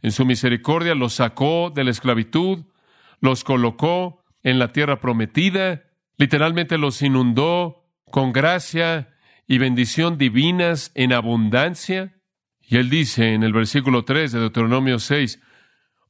en 0.01 0.11
su 0.11 0.25
misericordia 0.25 0.95
los 0.95 1.13
sacó 1.13 1.71
de 1.73 1.85
la 1.85 1.91
esclavitud, 1.91 2.65
los 3.21 3.45
colocó 3.45 4.25
en 4.43 4.59
la 4.59 4.73
tierra 4.73 4.99
prometida, 4.99 5.83
literalmente 6.17 6.77
los 6.77 7.01
inundó 7.01 7.89
con 8.11 8.33
gracia 8.33 9.15
y 9.47 9.57
bendición 9.57 10.17
divinas 10.17 10.91
en 10.95 11.13
abundancia. 11.13 12.13
Y 12.61 12.75
él 12.75 12.89
dice 12.89 13.35
en 13.35 13.43
el 13.43 13.53
versículo 13.53 14.03
3 14.03 14.33
de 14.33 14.39
Deuteronomio 14.41 14.99
6, 14.99 15.39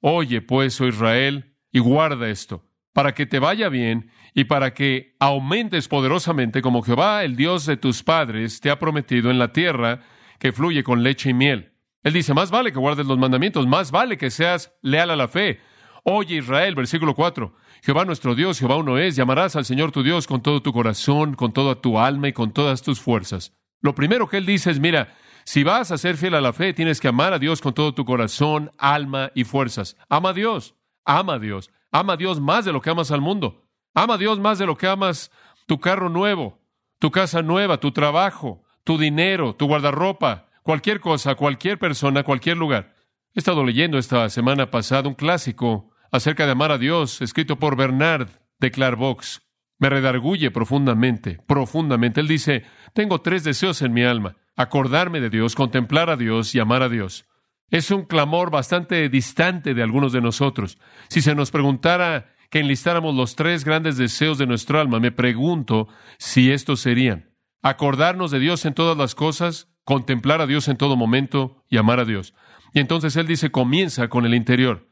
Oye 0.01 0.41
pues, 0.41 0.79
oh 0.81 0.87
Israel, 0.87 1.55
y 1.71 1.79
guarda 1.79 2.29
esto, 2.29 2.65
para 2.93 3.13
que 3.13 3.25
te 3.25 3.39
vaya 3.39 3.69
bien 3.69 4.11
y 4.33 4.45
para 4.45 4.73
que 4.73 5.15
aumentes 5.19 5.87
poderosamente 5.87 6.61
como 6.61 6.81
Jehová, 6.81 7.23
el 7.23 7.35
Dios 7.35 7.65
de 7.65 7.77
tus 7.77 8.03
padres, 8.03 8.61
te 8.61 8.69
ha 8.69 8.79
prometido 8.79 9.29
en 9.29 9.39
la 9.39 9.51
tierra 9.51 10.01
que 10.39 10.51
fluye 10.51 10.83
con 10.83 11.03
leche 11.03 11.31
y 11.31 11.33
miel. 11.33 11.73
Él 12.03 12.13
dice, 12.13 12.33
más 12.33 12.49
vale 12.49 12.71
que 12.71 12.79
guardes 12.79 13.05
los 13.05 13.17
mandamientos, 13.17 13.67
más 13.67 13.91
vale 13.91 14.17
que 14.17 14.31
seas 14.31 14.73
leal 14.81 15.11
a 15.11 15.15
la 15.15 15.27
fe. 15.27 15.59
Oye 16.03 16.37
Israel, 16.37 16.75
versículo 16.75 17.13
4, 17.13 17.53
Jehová 17.83 18.05
nuestro 18.05 18.35
Dios, 18.35 18.59
Jehová 18.59 18.77
uno 18.77 18.97
es, 18.97 19.17
llamarás 19.17 19.55
al 19.57 19.65
Señor 19.65 19.91
tu 19.91 20.01
Dios 20.01 20.27
con 20.27 20.41
todo 20.41 20.61
tu 20.61 20.71
corazón, 20.71 21.35
con 21.35 21.51
toda 21.51 21.81
tu 21.81 21.99
alma 21.99 22.29
y 22.29 22.33
con 22.33 22.53
todas 22.53 22.81
tus 22.81 23.01
fuerzas. 23.01 23.53
Lo 23.81 23.95
primero 23.95 24.27
que 24.27 24.37
él 24.37 24.45
dice 24.45 24.71
es, 24.71 24.79
mira, 24.79 25.13
si 25.49 25.63
vas 25.63 25.89
a 25.89 25.97
ser 25.97 26.15
fiel 26.15 26.35
a 26.35 26.41
la 26.41 26.53
fe, 26.53 26.75
tienes 26.75 27.01
que 27.01 27.07
amar 27.07 27.33
a 27.33 27.39
Dios 27.39 27.59
con 27.59 27.73
todo 27.73 27.91
tu 27.95 28.05
corazón, 28.05 28.71
alma 28.77 29.31
y 29.33 29.45
fuerzas. 29.45 29.97
Ama 30.07 30.29
a 30.29 30.33
Dios, 30.33 30.75
ama 31.05 31.33
a 31.33 31.39
Dios, 31.39 31.71
ama 31.91 32.13
a 32.13 32.17
Dios 32.17 32.39
más 32.39 32.65
de 32.65 32.71
lo 32.71 32.81
que 32.81 32.91
amas 32.91 33.09
al 33.09 33.19
mundo. 33.19 33.65
Ama 33.95 34.13
a 34.13 34.17
Dios 34.19 34.37
más 34.39 34.59
de 34.59 34.67
lo 34.67 34.77
que 34.77 34.85
amas 34.85 35.31
tu 35.65 35.79
carro 35.79 36.07
nuevo, 36.07 36.59
tu 36.99 37.09
casa 37.09 37.41
nueva, 37.41 37.79
tu 37.79 37.91
trabajo, 37.91 38.61
tu 38.83 38.99
dinero, 38.99 39.55
tu 39.55 39.65
guardarropa, 39.65 40.45
cualquier 40.61 40.99
cosa, 40.99 41.33
cualquier 41.33 41.79
persona, 41.79 42.21
cualquier 42.21 42.57
lugar. 42.57 42.93
He 43.33 43.39
estado 43.39 43.63
leyendo 43.63 43.97
esta 43.97 44.29
semana 44.29 44.69
pasada 44.69 45.09
un 45.09 45.15
clásico 45.15 45.89
acerca 46.11 46.45
de 46.45 46.51
amar 46.51 46.71
a 46.71 46.77
Dios, 46.77 47.23
escrito 47.23 47.57
por 47.57 47.75
Bernard 47.75 48.29
de 48.59 48.69
Clairvaux. 48.69 49.41
Me 49.79 49.89
redarguye 49.89 50.51
profundamente, 50.51 51.39
profundamente. 51.47 52.21
Él 52.21 52.27
dice, 52.27 52.65
tengo 52.93 53.21
tres 53.21 53.43
deseos 53.43 53.81
en 53.81 53.93
mi 53.93 54.03
alma, 54.03 54.35
acordarme 54.59 55.21
de 55.21 55.29
Dios, 55.29 55.55
contemplar 55.55 56.09
a 56.09 56.17
Dios 56.17 56.53
y 56.53 56.59
amar 56.59 56.83
a 56.83 56.89
Dios. 56.89 57.25
Es 57.69 57.91
un 57.91 58.03
clamor 58.03 58.51
bastante 58.51 59.07
distante 59.07 59.73
de 59.73 59.81
algunos 59.81 60.11
de 60.11 60.19
nosotros. 60.19 60.77
Si 61.07 61.21
se 61.21 61.33
nos 61.33 61.49
preguntara 61.49 62.35
que 62.49 62.59
enlistáramos 62.59 63.15
los 63.15 63.37
tres 63.37 63.63
grandes 63.63 63.95
deseos 63.95 64.37
de 64.37 64.47
nuestro 64.47 64.81
alma, 64.81 64.99
me 64.99 65.13
pregunto 65.13 65.87
si 66.17 66.51
estos 66.51 66.81
serían 66.81 67.33
acordarnos 67.61 68.31
de 68.31 68.39
Dios 68.39 68.65
en 68.65 68.73
todas 68.73 68.97
las 68.97 69.15
cosas, 69.15 69.69
contemplar 69.85 70.41
a 70.41 70.45
Dios 70.45 70.67
en 70.67 70.75
todo 70.75 70.97
momento 70.97 71.63
y 71.69 71.77
amar 71.77 72.01
a 72.01 72.05
Dios. 72.05 72.33
Y 72.73 72.81
entonces 72.81 73.15
Él 73.15 73.27
dice, 73.27 73.51
comienza 73.51 74.09
con 74.09 74.25
el 74.25 74.33
interior. 74.33 74.89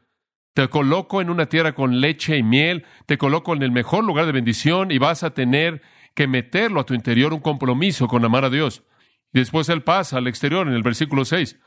Te 0.54 0.68
coloco 0.68 1.20
en 1.20 1.28
una 1.28 1.46
tierra 1.46 1.74
con 1.74 2.00
leche 2.00 2.38
y 2.38 2.42
miel, 2.42 2.86
te 3.04 3.18
coloco 3.18 3.54
en 3.54 3.62
el 3.62 3.70
mejor 3.70 4.02
lugar 4.02 4.24
de 4.24 4.32
bendición 4.32 4.92
y 4.92 4.96
vas 4.96 5.24
a 5.24 5.34
tener 5.34 5.82
que 6.14 6.26
meterlo 6.26 6.80
a 6.80 6.86
tu 6.86 6.94
interior, 6.94 7.34
un 7.34 7.40
compromiso 7.40 8.08
con 8.08 8.24
amar 8.24 8.46
a 8.46 8.50
Dios. 8.50 8.82
Y 9.32 9.40
después 9.40 9.68
Él 9.68 9.82
pasa 9.82 10.18
al 10.18 10.26
exterior 10.26 10.66
en 10.66 10.74
el 10.74 10.82
versículo 10.82 11.24
6. 11.24 11.58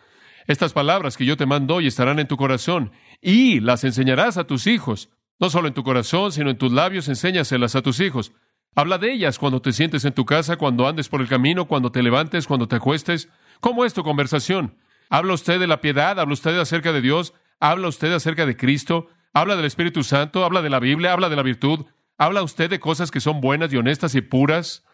Estas 0.47 0.73
palabras 0.73 1.17
que 1.17 1.25
yo 1.25 1.37
te 1.37 1.45
mando 1.45 1.75
hoy 1.75 1.87
estarán 1.87 2.19
en 2.19 2.27
tu 2.27 2.37
corazón 2.37 2.91
y 3.21 3.59
las 3.59 3.83
enseñarás 3.83 4.37
a 4.37 4.45
tus 4.45 4.67
hijos. 4.67 5.09
No 5.39 5.49
solo 5.49 5.67
en 5.67 5.73
tu 5.73 5.83
corazón, 5.83 6.31
sino 6.31 6.49
en 6.49 6.57
tus 6.57 6.71
labios, 6.71 7.07
enséñaselas 7.07 7.75
a 7.75 7.81
tus 7.81 7.99
hijos. 7.99 8.31
Habla 8.75 8.97
de 8.97 9.11
ellas 9.11 9.37
cuando 9.37 9.61
te 9.61 9.73
sientes 9.73 10.05
en 10.05 10.13
tu 10.13 10.25
casa, 10.25 10.57
cuando 10.57 10.87
andes 10.87 11.09
por 11.09 11.21
el 11.21 11.27
camino, 11.27 11.67
cuando 11.67 11.91
te 11.91 12.03
levantes, 12.03 12.47
cuando 12.47 12.67
te 12.67 12.77
acuestes. 12.77 13.29
¿Cómo 13.59 13.85
es 13.85 13.93
tu 13.93 14.03
conversación? 14.03 14.77
¿Habla 15.09 15.33
usted 15.33 15.59
de 15.59 15.67
la 15.67 15.81
piedad? 15.81 16.19
¿Habla 16.19 16.33
usted 16.33 16.57
acerca 16.57 16.93
de 16.93 17.01
Dios? 17.01 17.33
¿Habla 17.59 17.89
usted 17.89 18.13
acerca 18.13 18.45
de 18.45 18.55
Cristo? 18.55 19.07
¿Habla 19.33 19.55
del 19.55 19.65
Espíritu 19.65 20.03
Santo? 20.03 20.45
¿Habla 20.45 20.61
de 20.61 20.69
la 20.69 20.79
Biblia? 20.79 21.11
¿Habla 21.11 21.29
de 21.29 21.35
la 21.35 21.43
virtud? 21.43 21.85
¿Habla 22.17 22.43
usted 22.43 22.69
de 22.69 22.79
cosas 22.79 23.11
que 23.11 23.19
son 23.19 23.41
buenas 23.41 23.73
y 23.73 23.77
honestas 23.77 24.15
y 24.15 24.21
puras? 24.21 24.85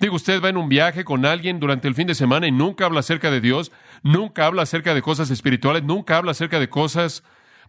Digo, 0.00 0.16
usted 0.16 0.42
va 0.42 0.48
en 0.48 0.56
un 0.56 0.68
viaje 0.68 1.04
con 1.04 1.24
alguien 1.24 1.60
durante 1.60 1.88
el 1.88 1.94
fin 1.94 2.06
de 2.06 2.14
semana 2.14 2.46
y 2.46 2.52
nunca 2.52 2.86
habla 2.86 3.00
acerca 3.00 3.30
de 3.30 3.40
Dios, 3.40 3.72
nunca 4.02 4.46
habla 4.46 4.62
acerca 4.62 4.94
de 4.94 5.02
cosas 5.02 5.30
espirituales, 5.30 5.84
nunca 5.84 6.16
habla 6.16 6.32
acerca 6.32 6.58
de 6.58 6.68
cosas 6.68 7.22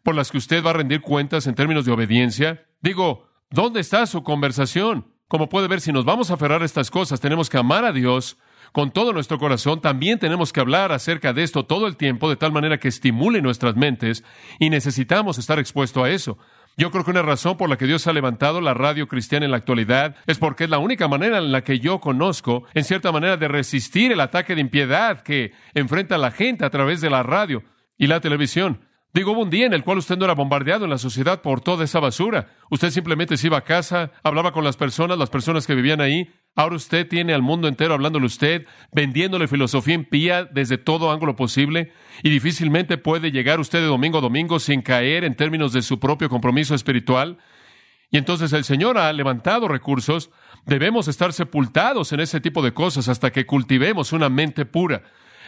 por 0.04 0.16
las 0.16 0.32
que 0.32 0.38
usted 0.38 0.64
va 0.64 0.72
a 0.72 0.74
rendir 0.74 1.02
cuentas 1.02 1.48
en 1.48 1.56
términos 1.56 1.86
de 1.86 1.92
obediencia. 1.92 2.66
Digo, 2.82 3.28
¿dónde 3.50 3.80
está 3.80 4.06
su 4.06 4.24
conversación? 4.24 5.08
Como 5.28 5.50
puede 5.50 5.68
ver, 5.68 5.82
si 5.82 5.92
nos 5.92 6.06
vamos 6.06 6.30
a 6.30 6.36
aferrar 6.36 6.62
a 6.62 6.66
estas 6.66 6.92
cosas, 6.92 7.20
tenemos 7.20 7.50
que 7.50 7.58
amar 7.58 7.86
a 7.86 7.92
Dios 7.92 8.38
con 8.72 8.92
todo 8.92 9.14
nuestro 9.14 9.40
corazón. 9.40 9.80
También 9.82 10.20
tenemos 10.20 10.52
que 10.52 10.60
hablar 10.60 10.92
acerca 10.92 11.34
de 11.34 11.44
esto 11.44 11.66
todo 11.66 11.88
el 11.88 11.96
tiempo, 11.96 12.30
de 12.30 12.36
tal 12.36 12.52
manera 12.52 12.80
que 12.80 12.88
estimule 12.88 13.42
nuestras 13.42 13.76
mentes 13.76 14.24
y 14.60 14.70
necesitamos 14.70 15.38
estar 15.38 15.60
expuestos 15.60 16.04
a 16.04 16.10
eso. 16.10 16.38
Yo 16.76 16.90
creo 16.90 17.04
que 17.04 17.12
una 17.12 17.22
razón 17.22 17.56
por 17.56 17.70
la 17.70 17.78
que 17.78 17.86
Dios 17.86 18.08
ha 18.08 18.14
levantado 18.14 18.60
la 18.60 18.74
radio 18.74 19.08
cristiana 19.08 19.46
en 19.46 19.52
la 19.52 19.58
actualidad 19.58 20.16
es 20.26 20.40
porque 20.40 20.64
es 20.64 20.70
la 20.70 20.80
única 20.80 21.08
manera 21.08 21.38
en 21.38 21.52
la 21.52 21.64
que 21.64 21.80
yo 21.80 22.00
conozco, 22.00 22.64
en 22.74 22.84
cierta 22.84 23.12
manera, 23.12 23.38
de 23.38 23.48
resistir 23.48 24.12
el 24.12 24.20
ataque 24.20 24.56
de 24.56 24.62
impiedad 24.62 25.22
que 25.22 25.52
enfrenta 25.76 26.18
la 26.18 26.32
gente 26.32 26.66
a 26.66 26.72
través 26.72 27.00
de 27.02 27.12
la 27.12 27.22
radio 27.22 27.64
y 27.98 28.08
la 28.08 28.22
televisión. 28.22 28.82
Digo, 29.14 29.34
hubo 29.34 29.44
un 29.44 29.52
día 29.52 29.68
en 29.68 29.74
el 29.74 29.84
cual 29.84 30.00
usted 30.00 30.18
no 30.18 30.26
era 30.26 30.34
bombardeado 30.34 30.86
en 30.86 30.90
la 30.90 30.98
sociedad 30.98 31.44
por 31.44 31.62
toda 31.62 31.84
esa 31.84 32.00
basura. 32.00 32.48
Usted 32.72 32.90
simplemente 32.90 33.38
se 33.38 33.46
iba 33.46 33.60
a 33.60 33.64
casa, 33.64 34.10
hablaba 34.24 34.52
con 34.52 34.64
las 34.64 34.76
personas, 34.76 35.20
las 35.20 35.30
personas 35.30 35.68
que 35.68 35.76
vivían 35.76 36.02
ahí. 36.02 36.32
Ahora 36.56 36.76
usted 36.76 37.08
tiene 37.08 37.34
al 37.34 37.42
mundo 37.42 37.68
entero 37.68 37.96
hablándole 37.96 38.28
usted, 38.28 38.68
vendiéndole 38.92 39.48
filosofía 39.48 39.96
impía 39.96 40.46
desde 40.46 40.78
todo 40.78 41.12
ángulo 41.12 41.36
posible, 41.36 41.92
y 42.22 42.30
difícilmente 42.30 43.00
puede 43.00 43.32
llegar 43.32 43.60
usted 43.60 43.80
de 43.80 43.88
domingo 43.88 44.20
a 44.20 44.22
domingo 44.22 44.60
sin 44.60 44.84
caer 44.84 45.24
en 45.24 45.36
términos 45.36 45.74
de 45.74 45.82
su 45.82 46.00
propio 46.00 46.30
compromiso 46.30 46.76
espiritual. 46.76 47.40
Y 48.12 48.18
entonces 48.18 48.54
el 48.54 48.64
Señor 48.64 49.00
ha 49.00 49.12
levantado 49.12 49.68
recursos. 49.68 50.30
Debemos 50.68 51.08
estar 51.08 51.34
sepultados 51.34 52.14
en 52.14 52.20
ese 52.20 52.40
tipo 52.40 52.62
de 52.62 52.72
cosas 52.72 53.10
hasta 53.10 53.32
que 53.32 53.48
cultivemos 53.48 54.14
una 54.14 54.30
mente 54.30 54.66
pura. 54.66 55.02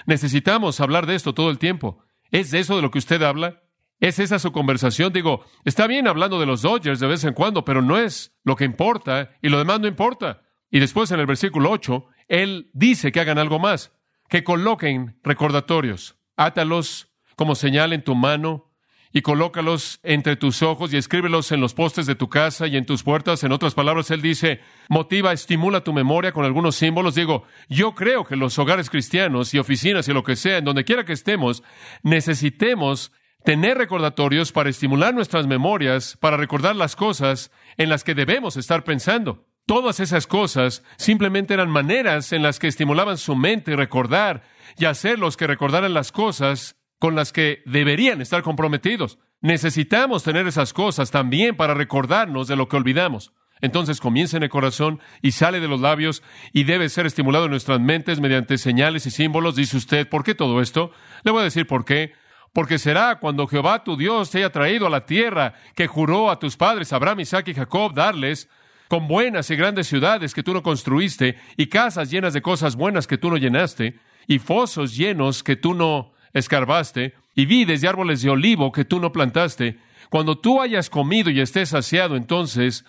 Necesitamos 0.07 0.79
hablar 0.79 1.05
de 1.05 1.13
esto 1.13 1.35
todo 1.35 1.51
el 1.51 1.59
tiempo. 1.59 2.03
¿Es 2.31 2.51
eso 2.55 2.75
de 2.75 2.81
lo 2.81 2.89
que 2.89 2.97
usted 2.97 3.21
habla? 3.21 3.61
¿Es 3.99 4.17
esa 4.17 4.39
su 4.39 4.51
conversación? 4.51 5.13
Digo, 5.13 5.45
está 5.63 5.85
bien 5.85 6.07
hablando 6.07 6.39
de 6.39 6.47
los 6.47 6.63
Dodgers 6.63 6.99
de 6.99 7.07
vez 7.07 7.23
en 7.23 7.33
cuando, 7.33 7.63
pero 7.63 7.83
no 7.83 7.99
es 7.99 8.35
lo 8.43 8.55
que 8.55 8.65
importa 8.65 9.29
y 9.43 9.49
lo 9.49 9.59
demás 9.59 9.79
no 9.79 9.87
importa. 9.87 10.41
Y 10.75 10.81
después 10.81 11.09
en 11.11 11.21
el 11.21 11.25
versículo 11.25 11.71
8, 11.71 12.05
él 12.27 12.69
dice 12.73 13.13
que 13.13 13.21
hagan 13.21 13.37
algo 13.37 13.59
más, 13.59 13.93
que 14.27 14.43
coloquen 14.43 15.17
recordatorios. 15.23 16.17
Átalos 16.35 17.07
como 17.37 17.55
señal 17.55 17.93
en 17.93 18.03
tu 18.03 18.13
mano 18.13 18.73
y 19.13 19.21
colócalos 19.21 20.01
entre 20.03 20.35
tus 20.35 20.61
ojos 20.61 20.93
y 20.93 20.97
escríbelos 20.97 21.53
en 21.53 21.61
los 21.61 21.73
postes 21.73 22.07
de 22.07 22.15
tu 22.15 22.27
casa 22.27 22.67
y 22.67 22.75
en 22.75 22.85
tus 22.85 23.03
puertas. 23.03 23.45
En 23.45 23.53
otras 23.53 23.73
palabras, 23.73 24.11
él 24.11 24.21
dice, 24.21 24.59
motiva, 24.89 25.31
estimula 25.31 25.81
tu 25.81 25.93
memoria 25.93 26.33
con 26.33 26.43
algunos 26.43 26.75
símbolos. 26.75 27.15
Digo, 27.15 27.45
yo 27.69 27.95
creo 27.95 28.25
que 28.25 28.35
los 28.35 28.59
hogares 28.59 28.89
cristianos 28.89 29.53
y 29.53 29.59
oficinas 29.59 30.09
y 30.09 30.13
lo 30.13 30.25
que 30.25 30.35
sea, 30.35 30.57
en 30.57 30.65
donde 30.65 30.83
quiera 30.83 31.05
que 31.05 31.13
estemos, 31.13 31.63
necesitemos 32.03 33.13
tener 33.45 33.77
recordatorios 33.77 34.51
para 34.51 34.71
estimular 34.71 35.13
nuestras 35.13 35.47
memorias, 35.47 36.17
para 36.19 36.35
recordar 36.35 36.75
las 36.75 36.97
cosas 36.97 37.49
en 37.77 37.87
las 37.87 38.03
que 38.03 38.13
debemos 38.13 38.57
estar 38.57 38.83
pensando. 38.83 39.45
Todas 39.65 39.99
esas 39.99 40.27
cosas 40.27 40.83
simplemente 40.95 41.55
eran 41.55 41.69
maneras 41.69 42.31
en 42.33 42.43
las 42.43 42.59
que 42.59 42.67
estimulaban 42.67 43.17
su 43.17 43.35
mente 43.35 43.75
recordar 43.75 44.43
y 44.77 44.85
hacerlos 44.85 45.37
que 45.37 45.47
recordaran 45.47 45.95
las 45.95 46.11
cosas 46.11 46.75
con 46.99 47.15
las 47.15 47.33
que 47.33 47.63
deberían 47.65 48.21
estar 48.21 48.43
comprometidos. 48.43 49.17
Necesitamos 49.41 50.23
tener 50.23 50.45
esas 50.45 50.71
cosas 50.71 51.09
también 51.09 51.55
para 51.55 51.73
recordarnos 51.73 52.47
de 52.47 52.55
lo 52.55 52.67
que 52.67 52.77
olvidamos. 52.77 53.33
Entonces 53.59 54.01
comienza 54.01 54.37
en 54.37 54.43
el 54.43 54.49
corazón 54.49 54.99
y 55.23 55.31
sale 55.31 55.59
de 55.59 55.67
los 55.67 55.81
labios 55.81 56.21
y 56.53 56.65
debe 56.65 56.89
ser 56.89 57.07
estimulado 57.07 57.45
en 57.45 57.51
nuestras 57.51 57.79
mentes 57.79 58.19
mediante 58.19 58.59
señales 58.59 59.07
y 59.07 59.11
símbolos. 59.11 59.55
Dice 59.55 59.77
usted, 59.77 60.07
¿por 60.07 60.23
qué 60.23 60.35
todo 60.35 60.61
esto? 60.61 60.91
Le 61.23 61.31
voy 61.31 61.41
a 61.41 61.45
decir 61.45 61.65
por 61.65 61.85
qué. 61.85 62.13
Porque 62.53 62.77
será 62.77 63.19
cuando 63.19 63.47
Jehová 63.47 63.83
tu 63.83 63.97
Dios 63.97 64.29
te 64.29 64.37
haya 64.37 64.51
traído 64.51 64.87
a 64.87 64.91
la 64.91 65.05
tierra 65.05 65.53
que 65.75 65.87
juró 65.87 66.29
a 66.29 66.37
tus 66.39 66.55
padres 66.55 66.93
Abraham, 66.93 67.21
Isaac 67.21 67.47
y 67.47 67.53
Jacob 67.53 67.93
darles, 67.93 68.49
con 68.87 69.07
buenas 69.07 69.49
y 69.49 69.55
grandes 69.55 69.87
ciudades 69.87 70.33
que 70.33 70.43
tú 70.43 70.53
no 70.53 70.63
construiste, 70.63 71.37
y 71.57 71.67
casas 71.67 72.11
llenas 72.11 72.33
de 72.33 72.41
cosas 72.41 72.75
buenas 72.75 73.07
que 73.07 73.17
tú 73.17 73.29
no 73.29 73.37
llenaste, 73.37 73.99
y 74.27 74.39
fosos 74.39 74.95
llenos 74.95 75.43
que 75.43 75.55
tú 75.55 75.73
no 75.73 76.13
escarbaste, 76.33 77.13
y 77.33 77.45
vides 77.45 77.83
y 77.83 77.87
árboles 77.87 78.21
de 78.21 78.29
olivo 78.29 78.71
que 78.71 78.85
tú 78.85 78.99
no 78.99 79.11
plantaste, 79.11 79.79
cuando 80.09 80.37
tú 80.37 80.61
hayas 80.61 80.89
comido 80.89 81.29
y 81.29 81.41
estés 81.41 81.69
saciado, 81.69 82.15
entonces, 82.15 82.85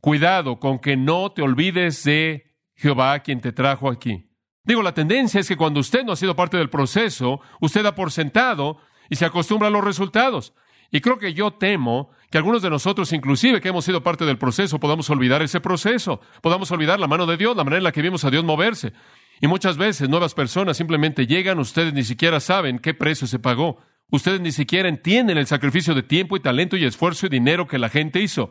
cuidado 0.00 0.58
con 0.58 0.78
que 0.78 0.96
no 0.96 1.32
te 1.32 1.42
olvides 1.42 2.04
de 2.04 2.54
Jehová 2.74 3.18
quien 3.20 3.40
te 3.40 3.52
trajo 3.52 3.90
aquí. 3.90 4.30
Digo, 4.64 4.82
la 4.82 4.94
tendencia 4.94 5.40
es 5.40 5.48
que 5.48 5.56
cuando 5.56 5.80
usted 5.80 6.04
no 6.04 6.12
ha 6.12 6.16
sido 6.16 6.34
parte 6.36 6.56
del 6.56 6.70
proceso, 6.70 7.40
usted 7.60 7.82
da 7.82 7.94
por 7.94 8.10
sentado 8.10 8.78
y 9.10 9.16
se 9.16 9.26
acostumbra 9.26 9.68
a 9.68 9.70
los 9.70 9.84
resultados. 9.84 10.54
Y 10.94 11.00
creo 11.00 11.18
que 11.18 11.34
yo 11.34 11.50
temo 11.50 12.10
que 12.30 12.38
algunos 12.38 12.62
de 12.62 12.70
nosotros, 12.70 13.12
inclusive 13.12 13.60
que 13.60 13.68
hemos 13.68 13.84
sido 13.84 14.04
parte 14.04 14.24
del 14.24 14.38
proceso, 14.38 14.78
podamos 14.78 15.10
olvidar 15.10 15.42
ese 15.42 15.58
proceso, 15.60 16.20
podamos 16.40 16.70
olvidar 16.70 17.00
la 17.00 17.08
mano 17.08 17.26
de 17.26 17.36
Dios, 17.36 17.56
la 17.56 17.64
manera 17.64 17.78
en 17.78 17.82
la 17.82 17.90
que 17.90 18.00
vimos 18.00 18.24
a 18.24 18.30
Dios 18.30 18.44
moverse. 18.44 18.92
Y 19.40 19.48
muchas 19.48 19.76
veces 19.76 20.08
nuevas 20.08 20.34
personas 20.34 20.76
simplemente 20.76 21.26
llegan, 21.26 21.58
ustedes 21.58 21.92
ni 21.94 22.04
siquiera 22.04 22.38
saben 22.38 22.78
qué 22.78 22.94
precio 22.94 23.26
se 23.26 23.40
pagó. 23.40 23.78
Ustedes 24.10 24.40
ni 24.40 24.52
siquiera 24.52 24.88
entienden 24.88 25.36
el 25.36 25.48
sacrificio 25.48 25.96
de 25.96 26.04
tiempo 26.04 26.36
y 26.36 26.40
talento 26.40 26.76
y 26.76 26.84
esfuerzo 26.84 27.26
y 27.26 27.28
dinero 27.28 27.66
que 27.66 27.80
la 27.80 27.88
gente 27.88 28.20
hizo. 28.20 28.50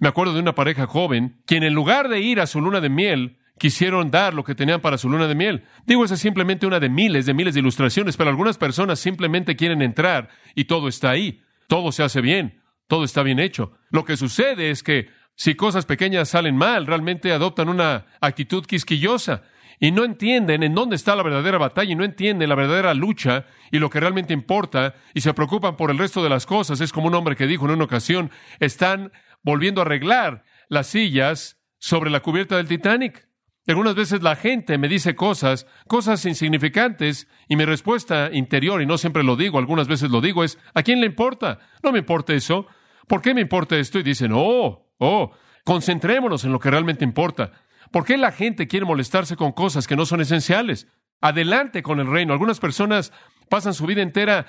Me 0.00 0.08
acuerdo 0.08 0.34
de 0.34 0.40
una 0.40 0.56
pareja 0.56 0.88
joven, 0.88 1.42
quien 1.46 1.62
en 1.62 1.74
lugar 1.74 2.08
de 2.08 2.18
ir 2.18 2.40
a 2.40 2.48
su 2.48 2.60
luna 2.60 2.80
de 2.80 2.88
miel, 2.88 3.38
quisieron 3.56 4.10
dar 4.10 4.34
lo 4.34 4.42
que 4.42 4.56
tenían 4.56 4.80
para 4.80 4.98
su 4.98 5.08
luna 5.08 5.28
de 5.28 5.36
miel. 5.36 5.62
Digo, 5.86 6.04
esa 6.04 6.14
es 6.14 6.20
simplemente 6.20 6.66
una 6.66 6.80
de 6.80 6.88
miles 6.88 7.24
de 7.24 7.34
miles 7.34 7.54
de 7.54 7.60
ilustraciones, 7.60 8.16
pero 8.16 8.30
algunas 8.30 8.58
personas 8.58 8.98
simplemente 8.98 9.54
quieren 9.54 9.80
entrar 9.80 10.28
y 10.56 10.64
todo 10.64 10.88
está 10.88 11.10
ahí. 11.10 11.43
Todo 11.68 11.92
se 11.92 12.02
hace 12.02 12.20
bien, 12.20 12.62
todo 12.86 13.04
está 13.04 13.22
bien 13.22 13.38
hecho. 13.38 13.72
Lo 13.90 14.04
que 14.04 14.16
sucede 14.16 14.70
es 14.70 14.82
que 14.82 15.08
si 15.36 15.54
cosas 15.54 15.86
pequeñas 15.86 16.28
salen 16.28 16.56
mal, 16.56 16.86
realmente 16.86 17.32
adoptan 17.32 17.68
una 17.68 18.06
actitud 18.20 18.64
quisquillosa 18.64 19.42
y 19.80 19.90
no 19.90 20.04
entienden 20.04 20.62
en 20.62 20.74
dónde 20.74 20.96
está 20.96 21.16
la 21.16 21.22
verdadera 21.22 21.58
batalla 21.58 21.92
y 21.92 21.96
no 21.96 22.04
entienden 22.04 22.48
la 22.48 22.54
verdadera 22.54 22.94
lucha 22.94 23.46
y 23.72 23.78
lo 23.78 23.90
que 23.90 24.00
realmente 24.00 24.32
importa 24.32 24.94
y 25.12 25.20
se 25.20 25.34
preocupan 25.34 25.76
por 25.76 25.90
el 25.90 25.98
resto 25.98 26.22
de 26.22 26.30
las 26.30 26.46
cosas. 26.46 26.80
Es 26.80 26.92
como 26.92 27.08
un 27.08 27.14
hombre 27.14 27.36
que 27.36 27.46
dijo 27.46 27.64
en 27.66 27.72
una 27.72 27.84
ocasión, 27.84 28.30
están 28.60 29.12
volviendo 29.42 29.80
a 29.80 29.84
arreglar 29.84 30.44
las 30.68 30.86
sillas 30.86 31.60
sobre 31.78 32.10
la 32.10 32.20
cubierta 32.20 32.56
del 32.56 32.68
Titanic. 32.68 33.28
Algunas 33.66 33.94
veces 33.94 34.22
la 34.22 34.36
gente 34.36 34.76
me 34.76 34.88
dice 34.88 35.14
cosas, 35.14 35.66
cosas 35.88 36.24
insignificantes, 36.26 37.28
y 37.48 37.56
mi 37.56 37.64
respuesta 37.64 38.28
interior, 38.30 38.82
y 38.82 38.86
no 38.86 38.98
siempre 38.98 39.24
lo 39.24 39.36
digo, 39.36 39.58
algunas 39.58 39.88
veces 39.88 40.10
lo 40.10 40.20
digo, 40.20 40.44
es, 40.44 40.58
¿a 40.74 40.82
quién 40.82 41.00
le 41.00 41.06
importa? 41.06 41.60
No 41.82 41.90
me 41.90 42.00
importa 42.00 42.34
eso. 42.34 42.66
¿Por 43.06 43.22
qué 43.22 43.32
me 43.32 43.40
importa 43.40 43.76
esto? 43.76 43.98
Y 43.98 44.02
dicen, 44.02 44.32
oh, 44.34 44.90
oh, 44.98 45.32
concentrémonos 45.64 46.44
en 46.44 46.52
lo 46.52 46.58
que 46.58 46.70
realmente 46.70 47.04
importa. 47.04 47.52
¿Por 47.90 48.04
qué 48.04 48.18
la 48.18 48.32
gente 48.32 48.66
quiere 48.66 48.84
molestarse 48.84 49.36
con 49.36 49.52
cosas 49.52 49.86
que 49.86 49.96
no 49.96 50.04
son 50.04 50.20
esenciales? 50.20 50.88
Adelante 51.20 51.82
con 51.82 52.00
el 52.00 52.06
reino. 52.06 52.32
Algunas 52.32 52.60
personas 52.60 53.12
pasan 53.48 53.72
su 53.72 53.86
vida 53.86 54.02
entera 54.02 54.46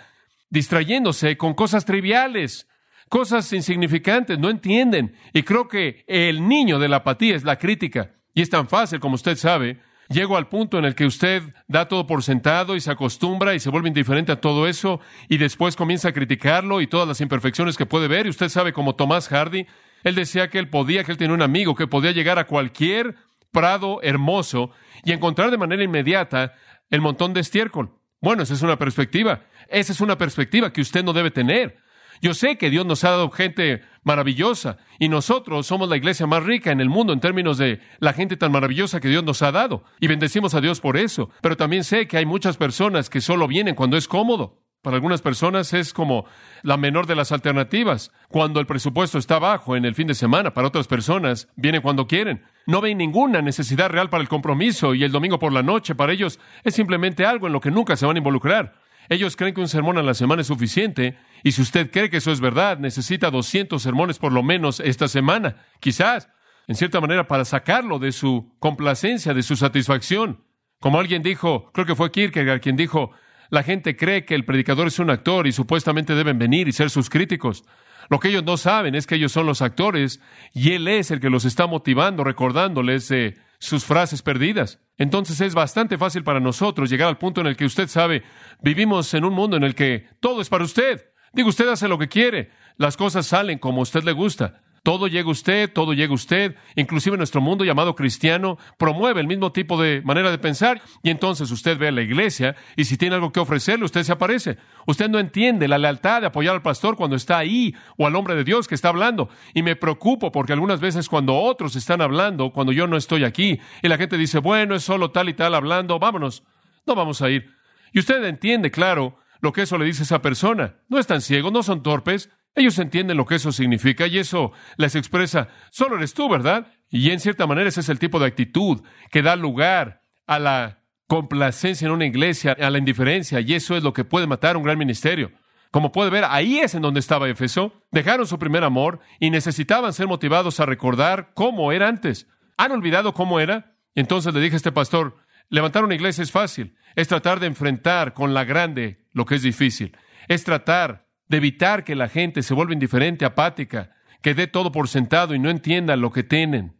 distrayéndose 0.50 1.38
con 1.38 1.53
cosas 1.53 1.86
triviales, 1.86 2.67
cosas 3.07 3.51
insignificantes, 3.53 4.39
no 4.39 4.50
entienden. 4.50 5.15
Y 5.34 5.43
creo 5.43 5.67
que 5.67 6.03
el 6.07 6.48
niño 6.48 6.79
de 6.79 6.89
la 6.89 6.98
apatía 6.98 7.36
es 7.36 7.43
la 7.43 7.57
crítica. 7.57 8.14
Y 8.36 8.42
es 8.42 8.50
tan 8.51 8.68
fácil, 8.68 9.00
como 9.00 9.15
usted 9.15 9.38
sabe. 9.38 9.80
Llego 10.10 10.38
al 10.38 10.50
punto 10.50 10.77
en 10.77 10.86
el 10.86 10.94
que 10.94 11.06
usted 11.06 11.42
da 11.68 11.88
todo 11.88 12.06
por 12.06 12.22
sentado 12.22 12.75
y 12.75 12.82
se 12.82 12.92
acostumbra 12.92 13.56
y 13.56 13.60
se 13.60 13.72
vuelve 13.72 13.88
indiferente 13.88 14.32
a 14.32 14.39
todo 14.39 14.68
eso 14.68 15.00
y 15.30 15.38
después 15.38 15.75
comienza 15.75 16.10
a 16.10 16.13
criticarlo 16.13 16.80
y 16.80 16.86
todas 16.86 17.08
las 17.08 17.22
imperfecciones 17.22 17.75
que 17.75 17.88
puede 17.88 18.08
ver. 18.08 18.27
Y 18.27 18.30
usted 18.30 18.50
sabe, 18.50 18.72
como 18.72 18.94
Tomás 18.94 19.30
Hardy, 19.30 19.65
él 20.04 20.13
decía 20.13 20.50
que 20.50 20.60
él 20.60 20.70
podía, 20.70 21.04
que 21.04 21.13
él 21.13 21.18
tenía 21.18 21.34
un 21.34 21.42
amigo 21.42 21.74
que 21.74 21.88
podía 21.88 22.12
llegar 22.12 22.38
a 22.38 22.46
cualquier 22.46 23.15
prado 23.51 24.00
hermoso 24.04 24.70
y 25.04 25.12
encontrar 25.12 25.50
de 25.50 25.58
manera 25.58 25.84
inmediata 25.84 26.54
el 26.92 27.01
montón 27.01 27.34
de 27.34 27.39
estiércol. 27.39 27.98
Bueno, 28.22 28.44
esa 28.44 28.54
es 28.54 28.62
una 28.62 28.77
perspectiva. 28.77 29.46
Esa 29.70 29.94
es 29.94 30.01
una 30.01 30.18
perspectiva 30.18 30.72
que 30.72 30.82
usted 30.82 31.04
no 31.04 31.13
debe 31.13 31.32
tener. 31.32 31.77
Yo 32.22 32.34
sé 32.34 32.57
que 32.57 32.69
Dios 32.69 32.86
nos 32.86 33.03
ha 33.03 33.12
dado 33.12 33.29
gente 33.29 33.81
maravillosa 34.03 34.77
y 35.00 35.10
nosotros 35.10 35.67
somos 35.67 35.89
la 35.89 35.98
iglesia 35.98 36.27
más 36.27 36.43
rica 36.43 36.72
en 36.72 36.79
el 36.79 36.89
mundo 36.89 37.13
en 37.13 37.19
términos 37.19 37.57
de 37.57 37.81
la 38.00 38.13
gente 38.13 38.38
tan 38.38 38.51
maravillosa 38.51 39.00
que 39.00 39.10
Dios 39.10 39.24
nos 39.24 39.41
ha 39.41 39.51
dado 39.51 39.84
y 40.00 40.07
bendecimos 40.07 40.53
a 40.53 40.62
Dios 40.62 40.79
por 40.79 40.98
eso. 40.98 41.29
Pero 41.41 41.57
también 41.57 41.84
sé 41.84 42.07
que 42.07 42.17
hay 42.17 42.25
muchas 42.25 42.57
personas 42.57 43.10
que 43.10 43.22
solo 43.22 43.48
vienen 43.48 43.75
cuando 43.75 43.98
es 43.98 44.07
cómodo. 44.07 44.62
Para 44.86 44.98
algunas 44.98 45.24
personas 45.24 45.74
es 45.74 45.93
como 45.93 46.25
la 46.62 46.77
menor 46.77 47.07
de 47.07 47.15
las 47.15 47.31
alternativas, 47.31 48.12
cuando 48.29 48.60
el 48.60 48.67
presupuesto 48.67 49.17
está 49.17 49.39
bajo 49.39 49.75
en 49.75 49.84
el 49.84 49.95
fin 49.95 50.05
de 50.05 50.13
semana. 50.13 50.53
Para 50.53 50.67
otras 50.67 50.86
personas 50.86 51.48
vienen 51.55 51.81
cuando 51.81 52.05
quieren. 52.05 52.43
No 52.67 52.81
ven 52.81 53.00
ninguna 53.00 53.41
necesidad 53.41 53.89
real 53.89 54.12
para 54.12 54.22
el 54.22 54.29
compromiso 54.29 54.93
y 54.93 55.03
el 55.03 55.12
domingo 55.12 55.39
por 55.39 55.51
la 55.53 55.63
noche 55.63 55.95
para 55.95 56.13
ellos 56.13 56.39
es 56.63 56.75
simplemente 56.75 57.25
algo 57.25 57.48
en 57.48 57.53
lo 57.53 57.62
que 57.62 57.72
nunca 57.72 57.95
se 57.95 58.05
van 58.05 58.17
a 58.17 58.19
involucrar. 58.19 58.75
Ellos 59.10 59.36
creen 59.36 59.54
que 59.54 59.62
un 59.62 59.68
sermón 59.68 59.98
a 59.98 60.04
la 60.04 60.14
semana 60.14 60.42
es 60.42 60.48
suficiente 60.48 61.18
y 61.44 61.52
si 61.52 61.62
usted 61.62 61.92
cree 61.92 62.10
que 62.10 62.18
eso 62.18 62.32
es 62.32 62.40
verdad, 62.40 62.80
necesita 62.80 63.32
200 63.32 63.82
sermones 63.82 64.18
por 64.18 64.32
lo 64.32 64.44
menos 64.44 64.80
esta 64.80 65.08
semana, 65.08 65.58
quizás, 65.80 66.30
en 66.68 66.76
cierta 66.76 67.00
manera, 67.02 67.28
para 67.28 67.46
sacarlo 67.46 68.00
de 68.00 68.12
su 68.12 68.56
complacencia, 68.60 69.34
de 69.34 69.44
su 69.44 69.56
satisfacción. 69.56 70.44
Como 70.80 71.00
alguien 71.00 71.22
dijo, 71.22 71.72
creo 71.74 71.86
que 71.86 71.96
fue 71.96 72.12
Kierkegaard 72.12 72.62
quien 72.62 72.76
dijo, 72.76 73.12
la 73.50 73.64
gente 73.64 73.96
cree 73.96 74.26
que 74.26 74.36
el 74.36 74.46
predicador 74.46 74.88
es 74.88 75.00
un 75.00 75.10
actor 75.10 75.48
y 75.48 75.52
supuestamente 75.52 76.16
deben 76.16 76.40
venir 76.40 76.68
y 76.68 76.72
ser 76.72 76.90
sus 76.90 77.10
críticos. 77.10 77.64
Lo 78.10 78.20
que 78.20 78.30
ellos 78.30 78.44
no 78.44 78.58
saben 78.58 78.96
es 78.96 79.08
que 79.08 79.16
ellos 79.16 79.32
son 79.32 79.46
los 79.46 79.62
actores 79.62 80.20
y 80.54 80.74
él 80.74 80.88
es 80.88 81.12
el 81.12 81.20
que 81.20 81.30
los 81.30 81.46
está 81.46 81.68
motivando, 81.68 82.24
recordándoles 82.24 83.08
de 83.08 83.38
sus 83.60 83.86
frases 83.86 84.22
perdidas. 84.22 84.80
Entonces 84.98 85.42
es 85.42 85.54
bastante 85.54 85.98
fácil 85.98 86.24
para 86.24 86.40
nosotros 86.40 86.90
llegar 86.90 87.08
al 87.08 87.18
punto 87.18 87.42
en 87.42 87.48
el 87.48 87.58
que 87.58 87.66
usted 87.66 87.88
sabe, 87.88 88.24
vivimos 88.62 89.14
en 89.14 89.26
un 89.26 89.34
mundo 89.34 89.58
en 89.58 89.64
el 89.64 89.76
que 89.76 90.08
todo 90.20 90.42
es 90.42 90.50
para 90.50 90.64
usted. 90.64 91.12
Digo, 91.34 91.50
usted 91.50 91.68
hace 91.68 91.88
lo 91.88 91.98
que 91.98 92.08
quiere, 92.08 92.50
las 92.78 92.96
cosas 92.96 93.26
salen 93.28 93.60
como 93.60 93.82
a 93.82 93.84
usted 93.84 94.04
le 94.04 94.14
gusta. 94.14 94.62
Todo 94.86 95.08
llega 95.08 95.32
usted, 95.32 95.74
todo 95.74 95.94
llega 95.94 96.13
usted, 96.13 96.58
inclusive 96.75 97.18
nuestro 97.18 97.42
mundo 97.42 97.65
llamado 97.65 97.96
cristiano 97.96 98.60
promueve 98.77 99.20
el 99.20 99.25
mismo 99.25 99.51
tipo 99.51 99.82
de 99.82 100.04
manera 100.04 100.30
de 100.30 100.38
pensar 100.38 100.80
y 101.01 101.10
entonces 101.10 101.50
usted 101.50 101.80
ve 101.80 101.88
a 101.88 101.92
la 101.92 102.04
iglesia 102.04 102.56
y 102.75 102.86
si 102.86 102.96
tiene 102.96 103.15
algo 103.15 103.32
que 103.32 103.39
ofrecerle, 103.39 103.86
usted 103.86 104.04
se 104.04 104.12
aparece. 104.12 104.58
Usted 104.86 105.10
no 105.10 105.18
entiende 105.18 105.68
la 105.68 105.80
lealtad 105.80 106.22
de 106.22 106.27
apoyar 106.27 106.54
al 106.54 106.62
pastor 106.62 106.98
cuando 106.98 107.15
está 107.15 107.39
ahí 107.39 107.74
o 107.98 108.06
al 108.06 108.15
hombre 108.15 108.36
de 108.36 108.44
Dios 108.44 108.68
que 108.68 108.75
está 108.75 108.89
hablando 108.89 109.27
y 109.56 109.63
me 109.63 109.75
preocupo 109.75 110.32
porque 110.32 110.54
algunas 110.54 110.80
veces 110.80 111.10
cuando 111.10 111.36
otros 111.36 111.75
están 111.75 112.00
hablando, 112.01 112.51
cuando 112.51 112.72
yo 112.72 112.86
no 112.86 112.96
estoy 112.96 113.24
aquí 113.24 113.60
y 113.82 113.88
la 113.88 113.98
gente 113.98 114.20
dice, 114.20 114.38
bueno, 114.38 114.75
es 114.75 114.84
solo 114.84 115.10
tal 115.10 115.30
y 115.30 115.34
tal 115.34 115.56
hablando, 115.56 115.98
vámonos, 115.98 116.44
no 116.86 116.94
vamos 116.94 117.24
a 117.24 117.32
ir. 117.32 117.50
Y 117.92 117.98
usted 117.98 118.24
entiende, 118.24 118.70
claro, 118.70 119.18
lo 119.42 119.51
que 119.51 119.63
eso 119.63 119.80
le 119.80 119.86
dice 119.86 120.04
a 120.04 120.06
esa 120.06 120.22
persona. 120.22 120.75
No 120.89 121.00
están 121.00 121.22
ciegos, 121.22 121.51
no 121.51 121.63
son 121.63 121.82
torpes, 121.82 122.30
ellos 122.56 122.80
entienden 122.80 123.18
lo 123.18 123.26
que 123.26 123.36
eso 123.36 123.52
significa 123.52 124.08
y 124.08 124.18
eso 124.18 124.52
les 124.78 124.96
expresa, 124.96 125.50
solo 125.72 125.98
eres 125.98 126.14
tú, 126.14 126.30
¿verdad? 126.30 126.68
Y 126.90 127.12
en 127.12 127.20
cierta 127.20 127.46
manera 127.46 127.70
ese 127.70 127.82
es 127.82 127.90
el 127.90 128.00
tipo 128.00 128.20
de 128.20 128.28
actitud 128.28 128.82
que 129.12 129.22
da 129.22 129.36
lugar 129.36 130.02
a 130.26 130.40
la 130.40 130.80
complacencia 131.08 131.86
en 131.86 131.92
una 131.92 132.06
iglesia, 132.06 132.56
a 132.60 132.70
la 132.70 132.78
indiferencia, 132.78 133.40
y 133.42 133.54
eso 133.54 133.76
es 133.76 133.84
lo 133.84 133.94
que 133.94 134.06
puede 134.06 134.28
matar 134.28 134.58
un 134.58 134.64
gran 134.64 134.78
ministerio. 134.78 135.32
Como 135.72 135.92
puede 135.92 136.10
ver, 136.10 136.24
ahí 136.30 136.60
es 136.60 136.74
en 136.74 136.82
donde 136.82 137.02
estaba 137.02 137.28
Éfeso. 137.28 137.74
Dejaron 137.92 138.26
su 138.26 138.40
primer 138.40 138.64
amor 138.64 139.02
y 139.20 139.30
necesitaban 139.30 139.92
ser 139.92 140.08
motivados 140.08 140.62
a 140.62 140.66
recordar 140.66 141.32
cómo 141.34 141.74
era 141.74 141.90
antes. 141.90 142.28
¿Han 142.56 142.72
olvidado 142.72 143.14
cómo 143.14 143.42
era? 143.42 143.76
Entonces 143.94 144.34
le 144.34 144.40
dije 144.40 144.56
a 144.56 144.58
este 144.58 144.72
pastor, 144.72 145.18
levantar 145.50 145.84
una 145.84 145.96
iglesia 145.96 146.24
es 146.24 146.32
fácil, 146.32 146.78
es 146.96 147.10
tratar 147.10 147.42
de 147.42 147.48
enfrentar 147.48 148.14
con 148.14 148.34
la 148.34 148.46
grande 148.46 149.04
lo 149.12 149.26
que 149.26 149.36
es 149.36 149.42
difícil, 149.42 149.98
es 150.30 150.46
tratar 150.46 151.05
de 151.27 151.38
evitar 151.38 151.84
que 151.84 151.96
la 151.96 152.08
gente 152.08 152.44
se 152.44 152.53
vuelva 152.53 152.74
indiferente, 152.74 153.25
apática, 153.25 153.91
que 154.22 154.34
dé 154.34 154.48
todo 154.48 154.72
por 154.72 154.88
sentado 154.88 155.36
y 155.36 155.39
no 155.39 155.50
entienda 155.50 155.96
lo 155.96 156.12
que 156.12 156.24
tienen. 156.24 156.75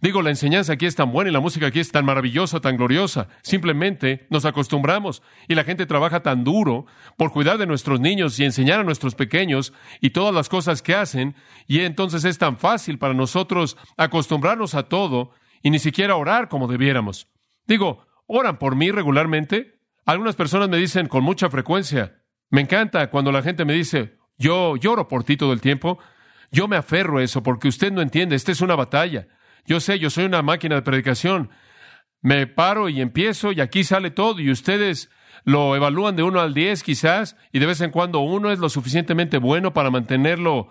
Digo, 0.00 0.22
la 0.22 0.30
enseñanza 0.30 0.72
aquí 0.72 0.86
es 0.86 0.96
tan 0.96 1.12
buena 1.12 1.30
y 1.30 1.32
la 1.32 1.40
música 1.40 1.66
aquí 1.66 1.80
es 1.80 1.92
tan 1.92 2.04
maravillosa, 2.04 2.60
tan 2.60 2.76
gloriosa. 2.76 3.28
Simplemente 3.42 4.26
nos 4.28 4.44
acostumbramos 4.44 5.22
y 5.48 5.54
la 5.54 5.64
gente 5.64 5.86
trabaja 5.86 6.22
tan 6.22 6.44
duro 6.44 6.86
por 7.16 7.32
cuidar 7.32 7.58
de 7.58 7.66
nuestros 7.66 8.00
niños 8.00 8.38
y 8.38 8.44
enseñar 8.44 8.80
a 8.80 8.84
nuestros 8.84 9.14
pequeños 9.14 9.72
y 10.00 10.10
todas 10.10 10.34
las 10.34 10.48
cosas 10.48 10.82
que 10.82 10.94
hacen. 10.94 11.34
Y 11.66 11.80
entonces 11.80 12.24
es 12.24 12.38
tan 12.38 12.58
fácil 12.58 12.98
para 12.98 13.14
nosotros 13.14 13.76
acostumbrarnos 13.96 14.74
a 14.74 14.88
todo 14.88 15.30
y 15.62 15.70
ni 15.70 15.78
siquiera 15.78 16.16
orar 16.16 16.48
como 16.48 16.66
debiéramos. 16.66 17.28
Digo, 17.66 18.06
¿oran 18.26 18.58
por 18.58 18.76
mí 18.76 18.90
regularmente? 18.90 19.78
Algunas 20.04 20.36
personas 20.36 20.68
me 20.68 20.76
dicen 20.76 21.08
con 21.08 21.24
mucha 21.24 21.48
frecuencia, 21.48 22.23
me 22.54 22.60
encanta 22.60 23.10
cuando 23.10 23.32
la 23.32 23.42
gente 23.42 23.64
me 23.64 23.72
dice, 23.72 24.14
yo 24.38 24.76
lloro 24.76 25.08
por 25.08 25.24
ti 25.24 25.36
todo 25.36 25.52
el 25.52 25.60
tiempo. 25.60 25.98
Yo 26.52 26.68
me 26.68 26.76
aferro 26.76 27.18
a 27.18 27.22
eso 27.24 27.42
porque 27.42 27.66
usted 27.66 27.90
no 27.90 28.00
entiende, 28.00 28.36
esta 28.36 28.52
es 28.52 28.60
una 28.60 28.76
batalla. 28.76 29.26
Yo 29.66 29.80
sé, 29.80 29.98
yo 29.98 30.08
soy 30.08 30.26
una 30.26 30.40
máquina 30.40 30.76
de 30.76 30.82
predicación. 30.82 31.50
Me 32.22 32.46
paro 32.46 32.88
y 32.88 33.00
empiezo 33.00 33.50
y 33.50 33.60
aquí 33.60 33.82
sale 33.82 34.12
todo 34.12 34.38
y 34.40 34.52
ustedes 34.52 35.10
lo 35.42 35.74
evalúan 35.74 36.14
de 36.14 36.22
uno 36.22 36.38
al 36.38 36.54
diez 36.54 36.84
quizás 36.84 37.36
y 37.50 37.58
de 37.58 37.66
vez 37.66 37.80
en 37.80 37.90
cuando 37.90 38.20
uno 38.20 38.52
es 38.52 38.60
lo 38.60 38.68
suficientemente 38.68 39.38
bueno 39.38 39.72
para 39.72 39.90
mantenerlo 39.90 40.68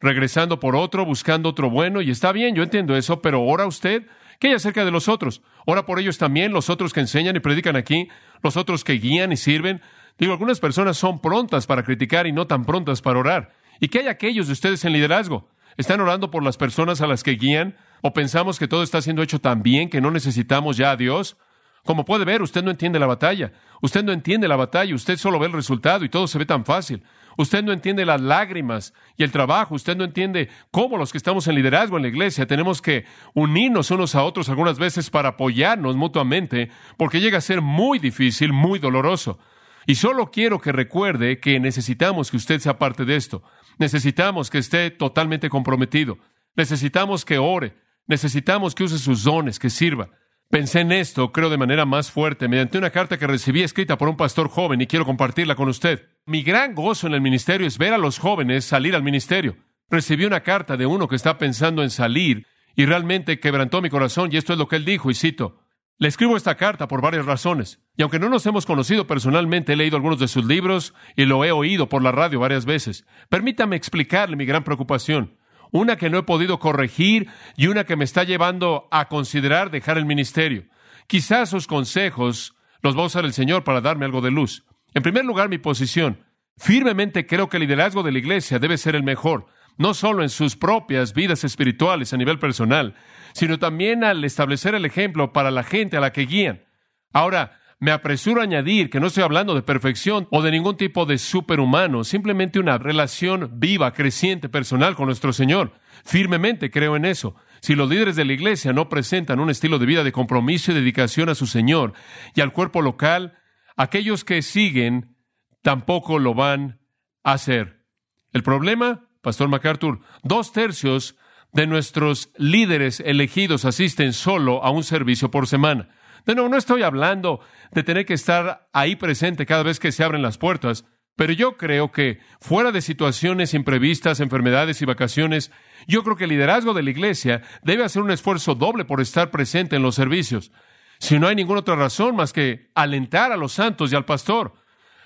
regresando 0.00 0.58
por 0.58 0.74
otro, 0.74 1.04
buscando 1.04 1.50
otro 1.50 1.70
bueno 1.70 2.02
y 2.02 2.10
está 2.10 2.32
bien, 2.32 2.56
yo 2.56 2.64
entiendo 2.64 2.96
eso, 2.96 3.22
pero 3.22 3.44
ora 3.44 3.64
usted, 3.64 4.08
¿qué 4.40 4.48
hay 4.48 4.54
acerca 4.54 4.84
de 4.84 4.90
los 4.90 5.08
otros? 5.08 5.40
Ora 5.66 5.86
por 5.86 6.00
ellos 6.00 6.18
también, 6.18 6.52
los 6.52 6.68
otros 6.68 6.92
que 6.92 6.98
enseñan 6.98 7.36
y 7.36 7.38
predican 7.40 7.76
aquí, 7.76 8.08
los 8.42 8.56
otros 8.56 8.82
que 8.82 8.94
guían 8.94 9.30
y 9.30 9.36
sirven, 9.36 9.80
Digo, 10.18 10.32
algunas 10.32 10.60
personas 10.60 10.96
son 10.96 11.20
prontas 11.20 11.66
para 11.66 11.82
criticar 11.82 12.26
y 12.26 12.32
no 12.32 12.46
tan 12.46 12.64
prontas 12.64 13.02
para 13.02 13.18
orar. 13.18 13.52
¿Y 13.80 13.88
qué 13.88 14.00
hay 14.00 14.08
aquellos 14.08 14.46
de 14.46 14.52
ustedes 14.52 14.84
en 14.84 14.92
liderazgo? 14.92 15.48
¿Están 15.76 16.00
orando 16.00 16.30
por 16.30 16.42
las 16.42 16.56
personas 16.56 17.00
a 17.00 17.06
las 17.06 17.22
que 17.22 17.32
guían? 17.32 17.76
¿O 18.02 18.12
pensamos 18.12 18.58
que 18.58 18.68
todo 18.68 18.82
está 18.82 19.00
siendo 19.00 19.22
hecho 19.22 19.40
tan 19.40 19.62
bien 19.62 19.88
que 19.88 20.00
no 20.00 20.10
necesitamos 20.10 20.76
ya 20.76 20.90
a 20.90 20.96
Dios? 20.96 21.36
Como 21.84 22.04
puede 22.04 22.24
ver, 22.24 22.42
usted 22.42 22.62
no 22.62 22.70
entiende 22.70 22.98
la 22.98 23.06
batalla. 23.06 23.52
Usted 23.80 24.04
no 24.04 24.12
entiende 24.12 24.46
la 24.46 24.54
batalla, 24.56 24.94
usted 24.94 25.16
solo 25.16 25.40
ve 25.40 25.46
el 25.46 25.52
resultado 25.52 26.04
y 26.04 26.08
todo 26.08 26.28
se 26.28 26.38
ve 26.38 26.46
tan 26.46 26.64
fácil. 26.64 27.02
Usted 27.36 27.64
no 27.64 27.72
entiende 27.72 28.04
las 28.04 28.20
lágrimas 28.20 28.94
y 29.16 29.24
el 29.24 29.32
trabajo, 29.32 29.74
usted 29.74 29.96
no 29.96 30.04
entiende 30.04 30.48
cómo 30.70 30.98
los 30.98 31.10
que 31.10 31.18
estamos 31.18 31.48
en 31.48 31.54
liderazgo 31.54 31.96
en 31.96 32.02
la 32.02 32.08
iglesia 32.08 32.46
tenemos 32.46 32.82
que 32.82 33.04
unirnos 33.34 33.90
unos 33.90 34.14
a 34.14 34.22
otros 34.22 34.48
algunas 34.48 34.78
veces 34.78 35.10
para 35.10 35.30
apoyarnos 35.30 35.96
mutuamente, 35.96 36.70
porque 36.96 37.20
llega 37.20 37.38
a 37.38 37.40
ser 37.40 37.62
muy 37.62 37.98
difícil, 37.98 38.52
muy 38.52 38.78
doloroso. 38.78 39.38
Y 39.86 39.96
solo 39.96 40.30
quiero 40.30 40.60
que 40.60 40.72
recuerde 40.72 41.40
que 41.40 41.58
necesitamos 41.60 42.30
que 42.30 42.36
usted 42.36 42.60
sea 42.60 42.78
parte 42.78 43.04
de 43.04 43.16
esto. 43.16 43.42
Necesitamos 43.78 44.50
que 44.50 44.58
esté 44.58 44.90
totalmente 44.90 45.48
comprometido. 45.48 46.18
Necesitamos 46.54 47.24
que 47.24 47.38
ore. 47.38 47.74
Necesitamos 48.06 48.74
que 48.74 48.84
use 48.84 48.98
sus 48.98 49.24
dones, 49.24 49.58
que 49.58 49.70
sirva. 49.70 50.10
Pensé 50.50 50.80
en 50.80 50.92
esto, 50.92 51.32
creo, 51.32 51.48
de 51.48 51.56
manera 51.56 51.86
más 51.86 52.10
fuerte, 52.10 52.46
mediante 52.46 52.76
una 52.76 52.90
carta 52.90 53.18
que 53.18 53.26
recibí 53.26 53.62
escrita 53.62 53.96
por 53.96 54.08
un 54.08 54.18
pastor 54.18 54.48
joven 54.48 54.82
y 54.82 54.86
quiero 54.86 55.06
compartirla 55.06 55.54
con 55.54 55.68
usted. 55.68 56.10
Mi 56.26 56.42
gran 56.42 56.74
gozo 56.74 57.06
en 57.06 57.14
el 57.14 57.22
ministerio 57.22 57.66
es 57.66 57.78
ver 57.78 57.94
a 57.94 57.98
los 57.98 58.18
jóvenes 58.18 58.66
salir 58.66 58.94
al 58.94 59.02
ministerio. 59.02 59.56
Recibí 59.88 60.26
una 60.26 60.42
carta 60.42 60.76
de 60.76 60.84
uno 60.84 61.08
que 61.08 61.16
está 61.16 61.38
pensando 61.38 61.82
en 61.82 61.88
salir 61.88 62.46
y 62.76 62.84
realmente 62.84 63.40
quebrantó 63.40 63.80
mi 63.80 63.88
corazón 63.88 64.28
y 64.30 64.36
esto 64.36 64.52
es 64.52 64.58
lo 64.58 64.68
que 64.68 64.76
él 64.76 64.84
dijo 64.84 65.10
y 65.10 65.14
cito. 65.14 65.61
Le 66.02 66.08
escribo 66.08 66.36
esta 66.36 66.56
carta 66.56 66.88
por 66.88 67.00
varias 67.00 67.26
razones, 67.26 67.80
y 67.96 68.02
aunque 68.02 68.18
no 68.18 68.28
nos 68.28 68.44
hemos 68.46 68.66
conocido 68.66 69.06
personalmente, 69.06 69.74
he 69.74 69.76
leído 69.76 69.94
algunos 69.94 70.18
de 70.18 70.26
sus 70.26 70.44
libros 70.44 70.94
y 71.14 71.26
lo 71.26 71.44
he 71.44 71.52
oído 71.52 71.88
por 71.88 72.02
la 72.02 72.10
radio 72.10 72.40
varias 72.40 72.64
veces. 72.64 73.06
Permítame 73.28 73.76
explicarle 73.76 74.34
mi 74.34 74.44
gran 74.44 74.64
preocupación, 74.64 75.38
una 75.70 75.94
que 75.94 76.10
no 76.10 76.18
he 76.18 76.24
podido 76.24 76.58
corregir 76.58 77.28
y 77.56 77.68
una 77.68 77.84
que 77.84 77.94
me 77.94 78.02
está 78.02 78.24
llevando 78.24 78.88
a 78.90 79.06
considerar 79.06 79.70
dejar 79.70 79.96
el 79.96 80.04
ministerio. 80.04 80.64
Quizás 81.06 81.50
sus 81.50 81.68
consejos 81.68 82.56
los 82.80 82.98
va 82.98 83.02
a 83.02 83.06
usar 83.06 83.24
el 83.24 83.32
Señor 83.32 83.62
para 83.62 83.80
darme 83.80 84.04
algo 84.04 84.20
de 84.22 84.32
luz. 84.32 84.64
En 84.94 85.04
primer 85.04 85.24
lugar, 85.24 85.48
mi 85.48 85.58
posición. 85.58 86.18
Firmemente 86.56 87.28
creo 87.28 87.48
que 87.48 87.58
el 87.58 87.62
liderazgo 87.62 88.02
de 88.02 88.10
la 88.10 88.18
Iglesia 88.18 88.58
debe 88.58 88.76
ser 88.76 88.96
el 88.96 89.04
mejor, 89.04 89.46
no 89.78 89.94
solo 89.94 90.22
en 90.22 90.28
sus 90.28 90.56
propias 90.56 91.14
vidas 91.14 91.44
espirituales 91.44 92.12
a 92.12 92.16
nivel 92.16 92.38
personal, 92.38 92.94
sino 93.32 93.58
también 93.58 94.04
al 94.04 94.24
establecer 94.24 94.74
el 94.74 94.84
ejemplo 94.84 95.32
para 95.32 95.50
la 95.50 95.62
gente 95.62 95.96
a 95.96 96.00
la 96.00 96.12
que 96.12 96.26
guían. 96.26 96.64
Ahora, 97.12 97.58
me 97.82 97.90
apresuro 97.90 98.40
a 98.40 98.44
añadir 98.44 98.90
que 98.90 99.00
no 99.00 99.08
estoy 99.08 99.24
hablando 99.24 99.56
de 99.56 99.62
perfección 99.62 100.28
o 100.30 100.40
de 100.40 100.52
ningún 100.52 100.76
tipo 100.76 101.04
de 101.04 101.18
superhumano, 101.18 102.04
simplemente 102.04 102.60
una 102.60 102.78
relación 102.78 103.50
viva, 103.54 103.92
creciente, 103.92 104.48
personal 104.48 104.94
con 104.94 105.06
nuestro 105.06 105.32
Señor. 105.32 105.72
Firmemente 106.04 106.70
creo 106.70 106.94
en 106.94 107.04
eso. 107.04 107.34
Si 107.60 107.74
los 107.74 107.90
líderes 107.90 108.14
de 108.14 108.24
la 108.24 108.34
iglesia 108.34 108.72
no 108.72 108.88
presentan 108.88 109.40
un 109.40 109.50
estilo 109.50 109.80
de 109.80 109.86
vida 109.86 110.04
de 110.04 110.12
compromiso 110.12 110.70
y 110.70 110.76
dedicación 110.76 111.28
a 111.28 111.34
su 111.34 111.48
Señor 111.48 111.92
y 112.36 112.40
al 112.40 112.52
cuerpo 112.52 112.82
local, 112.82 113.36
aquellos 113.76 114.24
que 114.24 114.42
siguen 114.42 115.16
tampoco 115.60 116.20
lo 116.20 116.34
van 116.34 116.78
a 117.24 117.32
hacer. 117.32 117.84
El 118.32 118.44
problema, 118.44 119.08
Pastor 119.22 119.48
MacArthur, 119.48 120.00
dos 120.24 120.52
tercios 120.52 121.16
de 121.52 121.66
nuestros 121.66 122.30
líderes 122.36 123.00
elegidos 123.00 123.64
asisten 123.64 124.12
solo 124.12 124.64
a 124.64 124.70
un 124.70 124.82
servicio 124.82 125.30
por 125.30 125.46
semana. 125.46 125.88
De 126.26 126.34
nuevo, 126.34 126.48
no 126.48 126.56
estoy 126.56 126.82
hablando 126.82 127.40
de 127.70 127.82
tener 127.82 128.04
que 128.04 128.14
estar 128.14 128.68
ahí 128.72 128.96
presente 128.96 129.46
cada 129.46 129.62
vez 129.62 129.78
que 129.78 129.92
se 129.92 130.02
abren 130.02 130.22
las 130.22 130.38
puertas. 130.38 130.84
Pero 131.14 131.32
yo 131.34 131.56
creo 131.56 131.92
que 131.92 132.20
fuera 132.40 132.72
de 132.72 132.80
situaciones 132.80 133.54
imprevistas, 133.54 134.20
enfermedades 134.20 134.80
y 134.82 134.86
vacaciones, 134.86 135.52
yo 135.86 136.02
creo 136.02 136.16
que 136.16 136.24
el 136.24 136.30
liderazgo 136.30 136.74
de 136.74 136.82
la 136.82 136.90
iglesia 136.90 137.42
debe 137.62 137.84
hacer 137.84 138.02
un 138.02 138.10
esfuerzo 138.10 138.54
doble 138.54 138.84
por 138.84 139.00
estar 139.00 139.30
presente 139.30 139.76
en 139.76 139.82
los 139.82 139.94
servicios. 139.94 140.52
Si 140.98 141.18
no 141.18 141.28
hay 141.28 141.36
ninguna 141.36 141.60
otra 141.60 141.76
razón 141.76 142.16
más 142.16 142.32
que 142.32 142.70
alentar 142.74 143.30
a 143.30 143.36
los 143.36 143.52
santos 143.52 143.92
y 143.92 143.96
al 143.96 144.04
pastor. 144.04 144.54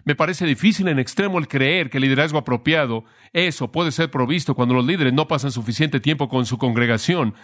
Me 0.06 0.14
parece 0.14 0.46
difícil 0.46 0.86
en 0.86 1.00
extremo 1.00 1.36
el 1.36 1.48
creer 1.48 1.90
que 1.90 1.98
el 1.98 2.04
liderazgo 2.04 2.38
apropiado, 2.38 3.04
eso 3.32 3.72
puede 3.72 3.90
ser 3.90 4.08
provisto 4.08 4.54
cuando 4.54 4.72
los 4.72 4.86
líderes 4.86 5.12
no 5.12 5.26
pasan 5.26 5.50
suficiente 5.50 5.98
tiempo 5.98 6.28
con 6.28 6.46
su 6.46 6.58
congregación 6.58 7.34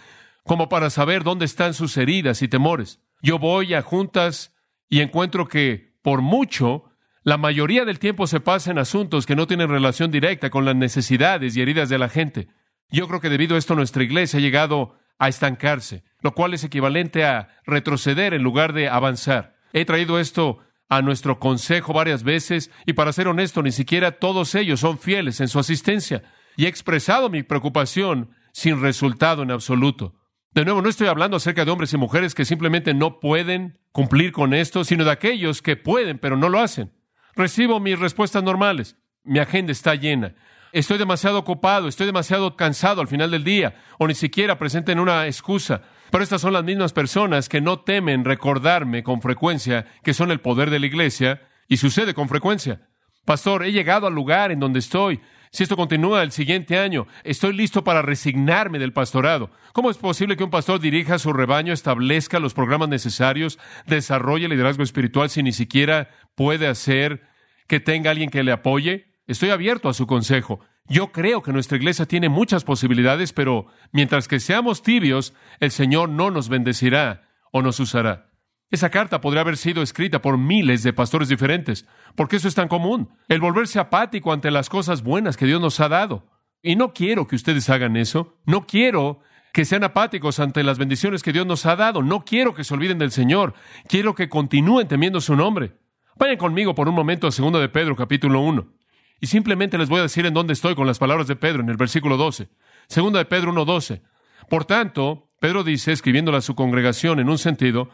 como 0.43 0.69
para 0.69 0.89
saber 0.89 1.23
dónde 1.23 1.43
están 1.43 1.73
sus 1.73 1.97
heridas 1.97 2.41
y 2.41 2.47
temores. 2.47 3.01
Yo 3.21 3.37
voy 3.37 3.73
a 3.73 3.81
juntas 3.81 4.55
y 4.87 5.01
encuentro 5.01 5.49
que, 5.49 5.97
por 6.01 6.21
mucho, 6.21 6.85
la 7.23 7.37
mayoría 7.37 7.83
del 7.83 7.99
tiempo 7.99 8.27
se 8.27 8.39
pasa 8.39 8.71
en 8.71 8.79
asuntos 8.79 9.25
que 9.25 9.35
no 9.35 9.45
tienen 9.45 9.67
relación 9.67 10.09
directa 10.09 10.49
con 10.49 10.63
las 10.63 10.75
necesidades 10.77 11.57
y 11.57 11.61
heridas 11.61 11.89
de 11.89 11.97
la 11.97 12.07
gente. 12.07 12.47
Yo 12.89 13.09
creo 13.09 13.19
que 13.19 13.29
debido 13.29 13.55
a 13.55 13.59
esto 13.59 13.75
nuestra 13.75 14.03
iglesia 14.03 14.39
ha 14.39 14.41
llegado 14.41 14.95
a 15.19 15.27
estancarse, 15.27 16.05
lo 16.21 16.33
cual 16.33 16.53
es 16.53 16.63
equivalente 16.63 17.25
a 17.25 17.49
retroceder 17.65 18.33
en 18.33 18.41
lugar 18.41 18.71
de 18.71 18.87
avanzar. 18.87 19.57
He 19.73 19.83
traído 19.83 20.17
esto 20.17 20.59
a 20.89 21.01
nuestro 21.01 21.39
consejo 21.39 21.93
varias 21.93 22.23
veces 22.23 22.71
y 22.85 22.93
para 22.93 23.13
ser 23.13 23.27
honesto, 23.27 23.63
ni 23.63 23.71
siquiera 23.71 24.11
todos 24.11 24.55
ellos 24.55 24.79
son 24.79 24.99
fieles 24.99 25.39
en 25.41 25.47
su 25.47 25.59
asistencia. 25.59 26.23
Y 26.55 26.65
he 26.65 26.67
expresado 26.67 27.29
mi 27.29 27.43
preocupación 27.43 28.31
sin 28.51 28.81
resultado 28.81 29.43
en 29.43 29.51
absoluto. 29.51 30.15
De 30.51 30.63
nuevo, 30.65 30.81
no 30.83 30.89
estoy 30.89 31.07
hablando 31.07 31.37
acerca 31.37 31.65
de 31.65 31.71
hombres 31.71 31.93
y 31.93 31.97
mujeres 31.97 32.35
que 32.35 32.45
simplemente 32.45 32.93
no 32.93 33.19
pueden 33.19 33.79
cumplir 33.91 34.31
con 34.31 34.53
esto, 34.53 34.83
sino 34.83 35.03
de 35.03 35.11
aquellos 35.11 35.63
que 35.63 35.75
pueden 35.75 36.19
pero 36.19 36.37
no 36.37 36.47
lo 36.47 36.59
hacen. 36.59 36.91
Recibo 37.35 37.79
mis 37.79 37.97
respuestas 37.97 38.43
normales. 38.43 38.95
Mi 39.23 39.39
agenda 39.39 39.71
está 39.71 39.95
llena. 39.95 40.35
Estoy 40.71 40.97
demasiado 40.97 41.39
ocupado, 41.39 41.87
estoy 41.87 42.05
demasiado 42.05 42.55
cansado 42.55 43.01
al 43.01 43.07
final 43.07 43.31
del 43.31 43.43
día, 43.43 43.75
o 43.99 44.07
ni 44.07 44.15
siquiera 44.15 44.57
presenten 44.57 44.99
una 44.99 45.25
excusa. 45.27 45.83
Pero 46.13 46.23
estas 46.23 46.41
son 46.41 46.53
las 46.53 46.63
mismas 46.63 46.93
personas 46.93 47.49
que 47.49 47.59
no 47.59 47.79
temen 47.79 48.23
recordarme 48.23 49.01
con 49.01 49.19
frecuencia 49.19 49.87
que 50.03 50.13
son 50.13 50.29
el 50.29 50.41
poder 50.41 50.69
de 50.69 50.77
la 50.77 50.85
iglesia, 50.85 51.41
y 51.67 51.77
sucede 51.77 52.13
con 52.13 52.29
frecuencia. 52.29 52.87
Pastor, 53.25 53.63
he 53.63 53.71
llegado 53.71 54.05
al 54.05 54.13
lugar 54.13 54.51
en 54.51 54.59
donde 54.59 54.77
estoy. 54.77 55.21
Si 55.49 55.63
esto 55.63 55.75
continúa 55.75 56.21
el 56.21 56.31
siguiente 56.31 56.77
año, 56.77 57.07
estoy 57.23 57.53
listo 57.53 57.83
para 57.83 58.03
resignarme 58.03 58.77
del 58.77 58.93
pastorado. 58.93 59.49
¿Cómo 59.73 59.89
es 59.89 59.97
posible 59.97 60.37
que 60.37 60.43
un 60.43 60.51
pastor 60.51 60.79
dirija 60.79 61.17
su 61.17 61.33
rebaño, 61.33 61.73
establezca 61.73 62.37
los 62.37 62.53
programas 62.53 62.89
necesarios, 62.89 63.57
desarrolle 63.87 64.47
liderazgo 64.47 64.83
espiritual 64.83 65.31
si 65.31 65.41
ni 65.41 65.51
siquiera 65.51 66.11
puede 66.35 66.67
hacer 66.67 67.23
que 67.67 67.79
tenga 67.79 68.11
alguien 68.11 68.29
que 68.29 68.43
le 68.43 68.51
apoye? 68.51 69.07
Estoy 69.25 69.49
abierto 69.49 69.89
a 69.89 69.95
su 69.95 70.05
consejo. 70.05 70.59
Yo 70.87 71.11
creo 71.11 71.41
que 71.41 71.53
nuestra 71.53 71.77
iglesia 71.77 72.05
tiene 72.05 72.27
muchas 72.27 72.63
posibilidades, 72.63 73.31
pero 73.31 73.67
mientras 73.91 74.27
que 74.27 74.39
seamos 74.39 74.83
tibios, 74.83 75.33
el 75.59 75.71
Señor 75.71 76.09
no 76.09 76.29
nos 76.29 76.49
bendecirá 76.49 77.29
o 77.51 77.61
nos 77.61 77.79
usará. 77.79 78.29
Esa 78.69 78.89
carta 78.89 79.21
podría 79.21 79.41
haber 79.41 79.55
sido 79.55 79.81
escrita 79.81 80.21
por 80.21 80.37
miles 80.37 80.83
de 80.83 80.93
pastores 80.93 81.29
diferentes, 81.29 81.87
porque 82.15 82.35
eso 82.37 82.47
es 82.47 82.55
tan 82.55 82.67
común, 82.67 83.09
el 83.29 83.39
volverse 83.39 83.79
apático 83.79 84.33
ante 84.33 84.51
las 84.51 84.67
cosas 84.67 85.03
buenas 85.03 85.37
que 85.37 85.45
Dios 85.45 85.61
nos 85.61 85.79
ha 85.79 85.87
dado. 85.87 86.27
Y 86.61 86.75
no 86.75 86.93
quiero 86.93 87.27
que 87.27 87.35
ustedes 87.35 87.69
hagan 87.69 87.95
eso, 87.95 88.39
no 88.45 88.65
quiero 88.65 89.19
que 89.53 89.65
sean 89.65 89.83
apáticos 89.83 90.39
ante 90.39 90.63
las 90.63 90.79
bendiciones 90.79 91.21
que 91.21 91.31
Dios 91.31 91.45
nos 91.45 91.65
ha 91.65 91.75
dado, 91.75 92.01
no 92.01 92.25
quiero 92.25 92.55
que 92.55 92.63
se 92.63 92.73
olviden 92.73 92.97
del 92.97 93.11
Señor, 93.11 93.53
quiero 93.87 94.15
que 94.15 94.27
continúen 94.27 94.87
temiendo 94.87 95.21
su 95.21 95.35
nombre. 95.35 95.77
Vayan 96.15 96.37
conmigo 96.37 96.73
por 96.73 96.89
un 96.89 96.95
momento 96.95 97.27
a 97.27 97.29
2 97.29 97.53
de 97.61 97.69
Pedro 97.69 97.95
capítulo 97.95 98.41
1. 98.41 98.82
Y 99.19 99.27
simplemente 99.27 99.77
les 99.77 99.89
voy 99.89 99.99
a 99.99 100.03
decir 100.03 100.25
en 100.25 100.33
dónde 100.33 100.53
estoy 100.53 100.75
con 100.75 100.87
las 100.87 100.99
palabras 100.99 101.27
de 101.27 101.35
Pedro 101.35 101.61
en 101.61 101.69
el 101.69 101.77
versículo 101.77 102.17
12. 102.17 102.49
2 102.93 103.13
de 103.13 103.25
Pedro 103.25 103.53
1.12. 103.53 104.01
Por 104.49 104.65
tanto, 104.65 105.29
Pedro 105.39 105.63
dice, 105.63 105.91
escribiéndole 105.91 106.37
a 106.37 106.41
su 106.41 106.55
congregación 106.55 107.19
en 107.19 107.29
un 107.29 107.37
sentido, 107.37 107.89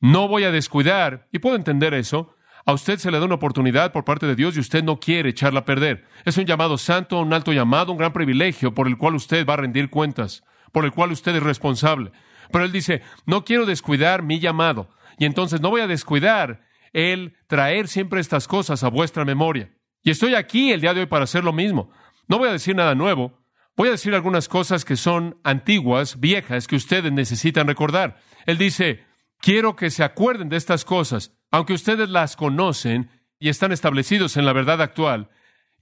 no 0.00 0.28
voy 0.28 0.44
a 0.44 0.50
descuidar, 0.50 1.28
y 1.32 1.38
puedo 1.38 1.56
entender 1.56 1.94
eso, 1.94 2.34
a 2.66 2.72
usted 2.72 2.98
se 2.98 3.10
le 3.10 3.18
da 3.18 3.26
una 3.26 3.34
oportunidad 3.34 3.92
por 3.92 4.04
parte 4.04 4.26
de 4.26 4.34
Dios 4.34 4.56
y 4.56 4.60
usted 4.60 4.82
no 4.82 4.98
quiere 4.98 5.30
echarla 5.30 5.60
a 5.60 5.64
perder. 5.64 6.06
Es 6.24 6.38
un 6.38 6.46
llamado 6.46 6.78
santo, 6.78 7.20
un 7.20 7.32
alto 7.34 7.52
llamado, 7.52 7.92
un 7.92 7.98
gran 7.98 8.12
privilegio 8.12 8.72
por 8.72 8.86
el 8.86 8.96
cual 8.96 9.14
usted 9.14 9.46
va 9.46 9.54
a 9.54 9.58
rendir 9.58 9.90
cuentas, 9.90 10.44
por 10.72 10.86
el 10.86 10.92
cual 10.92 11.12
usted 11.12 11.36
es 11.36 11.42
responsable. 11.42 12.10
Pero 12.50 12.64
él 12.64 12.72
dice, 12.72 13.02
no 13.26 13.44
quiero 13.44 13.66
descuidar 13.66 14.22
mi 14.22 14.40
llamado. 14.40 14.88
Y 15.18 15.26
entonces 15.26 15.60
no 15.60 15.70
voy 15.70 15.82
a 15.82 15.86
descuidar 15.86 16.62
el 16.92 17.36
traer 17.48 17.88
siempre 17.88 18.20
estas 18.20 18.48
cosas 18.48 18.82
a 18.82 18.88
vuestra 18.88 19.24
memoria. 19.24 19.70
Y 20.04 20.10
estoy 20.10 20.34
aquí 20.34 20.70
el 20.70 20.82
día 20.82 20.94
de 20.94 21.00
hoy 21.00 21.06
para 21.06 21.24
hacer 21.24 21.42
lo 21.42 21.52
mismo. 21.52 21.90
No 22.28 22.38
voy 22.38 22.48
a 22.48 22.52
decir 22.52 22.76
nada 22.76 22.94
nuevo. 22.94 23.42
Voy 23.74 23.88
a 23.88 23.92
decir 23.92 24.14
algunas 24.14 24.48
cosas 24.48 24.84
que 24.84 24.96
son 24.96 25.38
antiguas, 25.42 26.20
viejas, 26.20 26.68
que 26.68 26.76
ustedes 26.76 27.10
necesitan 27.10 27.66
recordar. 27.66 28.20
Él 28.46 28.58
dice, 28.58 29.04
quiero 29.40 29.74
que 29.74 29.90
se 29.90 30.04
acuerden 30.04 30.48
de 30.48 30.58
estas 30.58 30.84
cosas, 30.84 31.32
aunque 31.50 31.72
ustedes 31.72 32.08
las 32.10 32.36
conocen 32.36 33.10
y 33.40 33.48
están 33.48 33.72
establecidos 33.72 34.36
en 34.36 34.44
la 34.44 34.52
verdad 34.52 34.80
actual. 34.80 35.30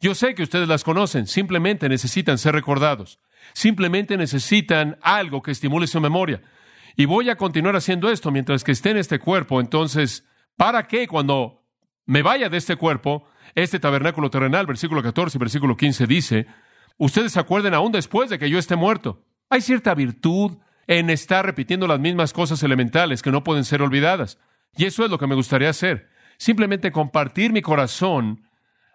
Yo 0.00 0.14
sé 0.14 0.35
que 0.35 0.44
ustedes 0.44 0.68
las 0.68 0.85
conocen, 0.85 1.26
simplemente 1.26 1.88
necesitan 1.88 2.38
ser 2.38 2.54
recordados. 2.54 3.18
Simplemente 3.54 4.16
necesitan 4.16 4.98
algo 5.02 5.42
que 5.42 5.50
estimule 5.50 5.87
su 5.87 6.00
memoria. 6.00 6.42
Y 6.96 7.06
voy 7.06 7.28
a 7.28 7.37
continuar 7.37 7.76
haciendo 7.76 8.08
esto 8.08 8.30
mientras 8.30 8.64
que 8.64 8.72
esté 8.72 8.90
en 8.90 8.98
este 8.98 9.18
cuerpo, 9.18 9.61
entonces 9.61 10.26
para 10.56 10.87
que 10.87 11.08
cuando 11.08 11.64
me 12.06 12.22
vaya 12.22 12.48
de 12.48 12.58
este 12.58 12.76
cuerpo, 12.76 13.26
este 13.55 13.79
tabernáculo 13.79 14.31
terrenal, 14.31 14.67
versículo 14.67 15.03
14 15.03 15.37
y 15.37 15.41
versículo 15.41 15.77
15 15.77 16.07
dice, 16.07 16.47
ustedes 16.99 17.33
se 17.33 17.41
acuerden 17.41 17.75
aún 17.75 17.93
después 17.93 18.31
de 18.31 18.38
que 18.38 18.51
yo 18.51 18.59
esté 18.59 18.77
muerto. 18.77 19.25
Hay 19.51 19.61
cierta 19.61 19.95
virtud 19.95 20.59
en 20.87 21.11
estar 21.11 21.45
repitiendo 21.45 21.87
las 21.87 22.01
mismas 22.01 22.33
cosas 22.33 22.62
elementales 22.62 23.23
que 23.23 23.31
no 23.31 23.45
pueden 23.45 23.65
ser 23.65 23.83
olvidadas. 23.83 24.38
Y 24.77 24.87
eso 24.87 25.05
es 25.05 25.11
lo 25.11 25.19
que 25.19 25.27
me 25.27 25.35
gustaría 25.35 25.71
hacer. 25.71 26.09
Simplemente 26.38 26.93
compartir 26.93 27.53
mi 27.53 27.62
corazón 27.62 28.49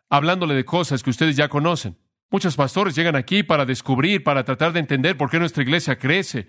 hablándole 0.09 0.55
de 0.55 0.65
cosas 0.65 1.03
que 1.03 1.09
ustedes 1.09 1.35
ya 1.35 1.49
conocen. 1.49 1.97
Muchos 2.29 2.55
pastores 2.55 2.95
llegan 2.95 3.15
aquí 3.15 3.43
para 3.43 3.65
descubrir, 3.65 4.23
para 4.23 4.43
tratar 4.43 4.73
de 4.73 4.79
entender 4.79 5.15
por 5.17 5.29
qué 5.29 5.39
nuestra 5.39 5.63
iglesia 5.63 5.97
crece, 5.97 6.47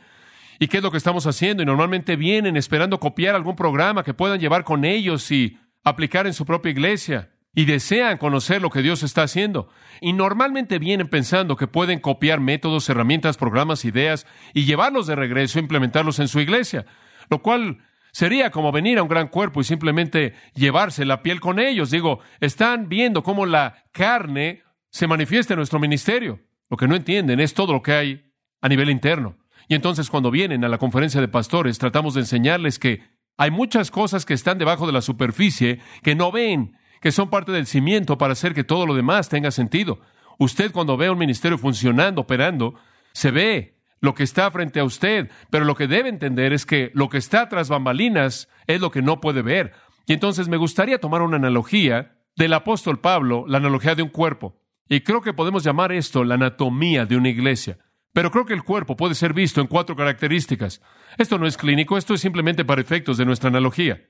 ¿Y 0.58 0.66
qué 0.66 0.78
es 0.78 0.82
lo 0.82 0.90
que 0.90 0.96
estamos 0.96 1.26
haciendo? 1.26 1.62
Y 1.62 1.66
normalmente 1.66 2.16
vienen 2.16 2.56
esperando 2.56 2.98
copiar 2.98 3.34
algún 3.34 3.54
programa 3.54 4.02
que 4.02 4.14
puedan 4.14 4.40
llevar 4.40 4.64
con 4.64 4.84
ellos 4.84 5.30
y 5.30 5.58
aplicar 5.84 6.26
en 6.26 6.34
su 6.34 6.44
propia 6.44 6.70
iglesia. 6.70 7.30
Y 7.54 7.64
desean 7.64 8.18
conocer 8.18 8.62
lo 8.62 8.70
que 8.70 8.82
Dios 8.82 9.02
está 9.02 9.22
haciendo. 9.22 9.68
Y 10.00 10.12
normalmente 10.12 10.78
vienen 10.78 11.08
pensando 11.08 11.56
que 11.56 11.66
pueden 11.66 11.98
copiar 11.98 12.40
métodos, 12.40 12.88
herramientas, 12.88 13.36
programas, 13.36 13.84
ideas 13.84 14.26
y 14.54 14.64
llevarlos 14.64 15.06
de 15.06 15.16
regreso 15.16 15.58
e 15.58 15.62
implementarlos 15.62 16.18
en 16.18 16.28
su 16.28 16.40
iglesia. 16.40 16.86
Lo 17.30 17.42
cual 17.42 17.78
sería 18.12 18.50
como 18.50 18.72
venir 18.72 18.98
a 18.98 19.02
un 19.02 19.08
gran 19.08 19.28
cuerpo 19.28 19.60
y 19.60 19.64
simplemente 19.64 20.34
llevarse 20.54 21.04
la 21.04 21.22
piel 21.22 21.40
con 21.40 21.58
ellos. 21.58 21.90
Digo, 21.90 22.20
están 22.40 22.88
viendo 22.88 23.22
cómo 23.22 23.46
la 23.46 23.84
carne 23.92 24.62
se 24.90 25.06
manifiesta 25.06 25.54
en 25.54 25.58
nuestro 25.58 25.78
ministerio. 25.78 26.40
Lo 26.70 26.76
que 26.76 26.88
no 26.88 26.96
entienden 26.96 27.40
es 27.40 27.54
todo 27.54 27.72
lo 27.72 27.82
que 27.82 27.92
hay 27.92 28.32
a 28.60 28.68
nivel 28.68 28.90
interno. 28.90 29.36
Y 29.68 29.74
entonces 29.74 30.10
cuando 30.10 30.30
vienen 30.30 30.64
a 30.64 30.68
la 30.68 30.78
conferencia 30.78 31.20
de 31.20 31.28
pastores, 31.28 31.78
tratamos 31.78 32.14
de 32.14 32.20
enseñarles 32.20 32.78
que 32.78 33.02
hay 33.36 33.50
muchas 33.50 33.90
cosas 33.90 34.24
que 34.24 34.34
están 34.34 34.58
debajo 34.58 34.86
de 34.86 34.92
la 34.92 35.02
superficie 35.02 35.80
que 36.02 36.14
no 36.14 36.32
ven, 36.32 36.76
que 37.00 37.12
son 37.12 37.30
parte 37.30 37.52
del 37.52 37.66
cimiento 37.66 38.18
para 38.18 38.32
hacer 38.32 38.54
que 38.54 38.64
todo 38.64 38.86
lo 38.86 38.94
demás 38.94 39.28
tenga 39.28 39.50
sentido. 39.50 40.00
Usted 40.38 40.72
cuando 40.72 40.96
ve 40.96 41.10
un 41.10 41.18
ministerio 41.18 41.58
funcionando, 41.58 42.22
operando, 42.22 42.74
se 43.12 43.30
ve 43.30 43.78
lo 44.00 44.14
que 44.14 44.22
está 44.22 44.50
frente 44.50 44.80
a 44.80 44.84
usted, 44.84 45.30
pero 45.50 45.64
lo 45.64 45.74
que 45.74 45.88
debe 45.88 46.08
entender 46.08 46.52
es 46.52 46.64
que 46.64 46.90
lo 46.94 47.08
que 47.08 47.18
está 47.18 47.48
tras 47.48 47.68
bambalinas 47.68 48.48
es 48.66 48.80
lo 48.80 48.90
que 48.90 49.02
no 49.02 49.20
puede 49.20 49.42
ver. 49.42 49.72
Y 50.06 50.12
entonces 50.12 50.48
me 50.48 50.56
gustaría 50.56 51.00
tomar 51.00 51.22
una 51.22 51.36
analogía 51.36 52.16
del 52.36 52.54
apóstol 52.54 53.00
Pablo, 53.00 53.44
la 53.48 53.58
analogía 53.58 53.94
de 53.94 54.02
un 54.02 54.08
cuerpo. 54.08 54.60
Y 54.88 55.00
creo 55.00 55.20
que 55.20 55.34
podemos 55.34 55.64
llamar 55.64 55.92
esto 55.92 56.24
la 56.24 56.36
anatomía 56.36 57.04
de 57.04 57.16
una 57.16 57.28
iglesia. 57.28 57.78
Pero 58.12 58.30
creo 58.30 58.46
que 58.46 58.54
el 58.54 58.62
cuerpo 58.62 58.96
puede 58.96 59.14
ser 59.14 59.34
visto 59.34 59.60
en 59.60 59.66
cuatro 59.66 59.96
características. 59.96 60.80
Esto 61.18 61.38
no 61.38 61.46
es 61.46 61.56
clínico, 61.56 61.98
esto 61.98 62.14
es 62.14 62.20
simplemente 62.20 62.64
para 62.64 62.80
efectos 62.80 63.18
de 63.18 63.26
nuestra 63.26 63.48
analogía. 63.48 64.07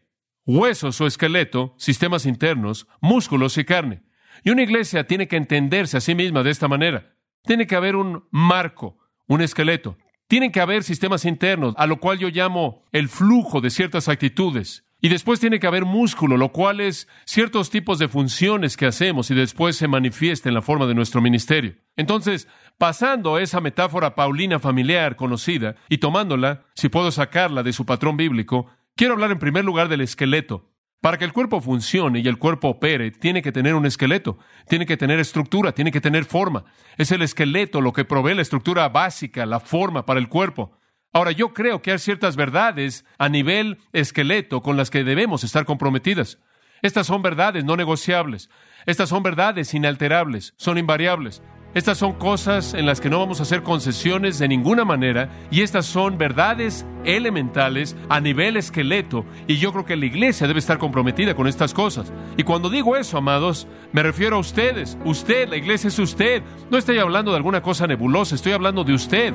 Huesos 0.50 0.98
o 1.02 1.06
esqueleto, 1.06 1.74
sistemas 1.76 2.24
internos, 2.24 2.86
músculos 3.02 3.58
y 3.58 3.66
carne. 3.66 4.00
Y 4.42 4.48
una 4.48 4.62
iglesia 4.62 5.06
tiene 5.06 5.28
que 5.28 5.36
entenderse 5.36 5.98
a 5.98 6.00
sí 6.00 6.14
misma 6.14 6.42
de 6.42 6.48
esta 6.48 6.68
manera. 6.68 7.12
Tiene 7.44 7.66
que 7.66 7.76
haber 7.76 7.96
un 7.96 8.24
marco, 8.30 8.96
un 9.26 9.42
esqueleto. 9.42 9.98
Tienen 10.26 10.50
que 10.50 10.62
haber 10.62 10.84
sistemas 10.84 11.26
internos, 11.26 11.74
a 11.76 11.86
lo 11.86 12.00
cual 12.00 12.18
yo 12.18 12.30
llamo 12.30 12.86
el 12.92 13.10
flujo 13.10 13.60
de 13.60 13.68
ciertas 13.68 14.08
actitudes. 14.08 14.86
Y 15.02 15.10
después 15.10 15.38
tiene 15.38 15.60
que 15.60 15.66
haber 15.66 15.84
músculo, 15.84 16.38
lo 16.38 16.50
cual 16.50 16.80
es 16.80 17.08
ciertos 17.26 17.68
tipos 17.68 17.98
de 17.98 18.08
funciones 18.08 18.78
que 18.78 18.86
hacemos 18.86 19.30
y 19.30 19.34
después 19.34 19.76
se 19.76 19.86
manifiesta 19.86 20.48
en 20.48 20.54
la 20.54 20.62
forma 20.62 20.86
de 20.86 20.94
nuestro 20.94 21.20
ministerio. 21.20 21.76
Entonces, 21.94 22.48
pasando 22.78 23.38
esa 23.38 23.60
metáfora 23.60 24.14
paulina 24.14 24.58
familiar 24.58 25.14
conocida 25.14 25.76
y 25.90 25.98
tomándola, 25.98 26.64
si 26.74 26.88
puedo 26.88 27.10
sacarla 27.10 27.62
de 27.62 27.74
su 27.74 27.84
patrón 27.84 28.16
bíblico, 28.16 28.70
quiero 28.98 29.14
hablar 29.14 29.30
en 29.30 29.38
primer 29.38 29.64
lugar 29.64 29.88
del 29.88 30.00
esqueleto. 30.00 30.68
Para 31.00 31.16
que 31.16 31.24
el 31.24 31.32
cuerpo 31.32 31.60
funcione 31.60 32.18
y 32.18 32.26
el 32.26 32.38
cuerpo 32.38 32.68
opere, 32.68 33.12
tiene 33.12 33.40
que 33.40 33.52
tener 33.52 33.76
un 33.76 33.86
esqueleto, 33.86 34.38
tiene 34.66 34.84
que 34.84 34.96
tener 34.96 35.20
estructura, 35.20 35.70
tiene 35.70 35.92
que 35.92 36.00
tener 36.00 36.24
forma. 36.24 36.64
Es 36.96 37.12
el 37.12 37.22
esqueleto 37.22 37.80
lo 37.80 37.92
que 37.92 38.04
provee 38.04 38.34
la 38.34 38.42
estructura 38.42 38.88
básica, 38.88 39.46
la 39.46 39.60
forma 39.60 40.04
para 40.04 40.18
el 40.18 40.28
cuerpo. 40.28 40.72
Ahora, 41.12 41.30
yo 41.30 41.54
creo 41.54 41.80
que 41.80 41.92
hay 41.92 42.00
ciertas 42.00 42.34
verdades 42.34 43.04
a 43.16 43.28
nivel 43.28 43.78
esqueleto 43.92 44.60
con 44.60 44.76
las 44.76 44.90
que 44.90 45.04
debemos 45.04 45.44
estar 45.44 45.64
comprometidas. 45.64 46.40
Estas 46.82 47.06
son 47.06 47.22
verdades 47.22 47.64
no 47.64 47.76
negociables. 47.76 48.50
Estas 48.84 49.08
son 49.08 49.22
verdades 49.22 49.72
inalterables, 49.74 50.54
son 50.56 50.76
invariables. 50.76 51.40
Estas 51.74 51.98
son 51.98 52.14
cosas 52.14 52.72
en 52.72 52.86
las 52.86 52.98
que 52.98 53.10
no 53.10 53.18
vamos 53.18 53.40
a 53.40 53.42
hacer 53.42 53.62
concesiones 53.62 54.38
de 54.38 54.48
ninguna 54.48 54.86
manera 54.86 55.28
y 55.50 55.60
estas 55.60 55.84
son 55.84 56.16
verdades 56.16 56.86
elementales 57.04 57.94
a 58.08 58.20
nivel 58.20 58.56
esqueleto 58.56 59.26
y 59.46 59.58
yo 59.58 59.70
creo 59.72 59.84
que 59.84 59.96
la 59.96 60.06
iglesia 60.06 60.46
debe 60.46 60.60
estar 60.60 60.78
comprometida 60.78 61.34
con 61.34 61.46
estas 61.46 61.74
cosas. 61.74 62.10
Y 62.38 62.42
cuando 62.44 62.70
digo 62.70 62.96
eso, 62.96 63.18
amados, 63.18 63.68
me 63.92 64.02
refiero 64.02 64.36
a 64.36 64.40
ustedes. 64.40 64.96
Usted, 65.04 65.46
la 65.50 65.56
iglesia 65.56 65.88
es 65.88 65.98
usted. 65.98 66.42
No 66.70 66.78
estoy 66.78 66.98
hablando 66.98 67.32
de 67.32 67.36
alguna 67.36 67.60
cosa 67.60 67.86
nebulosa, 67.86 68.34
estoy 68.34 68.52
hablando 68.52 68.82
de 68.82 68.94
usted. 68.94 69.34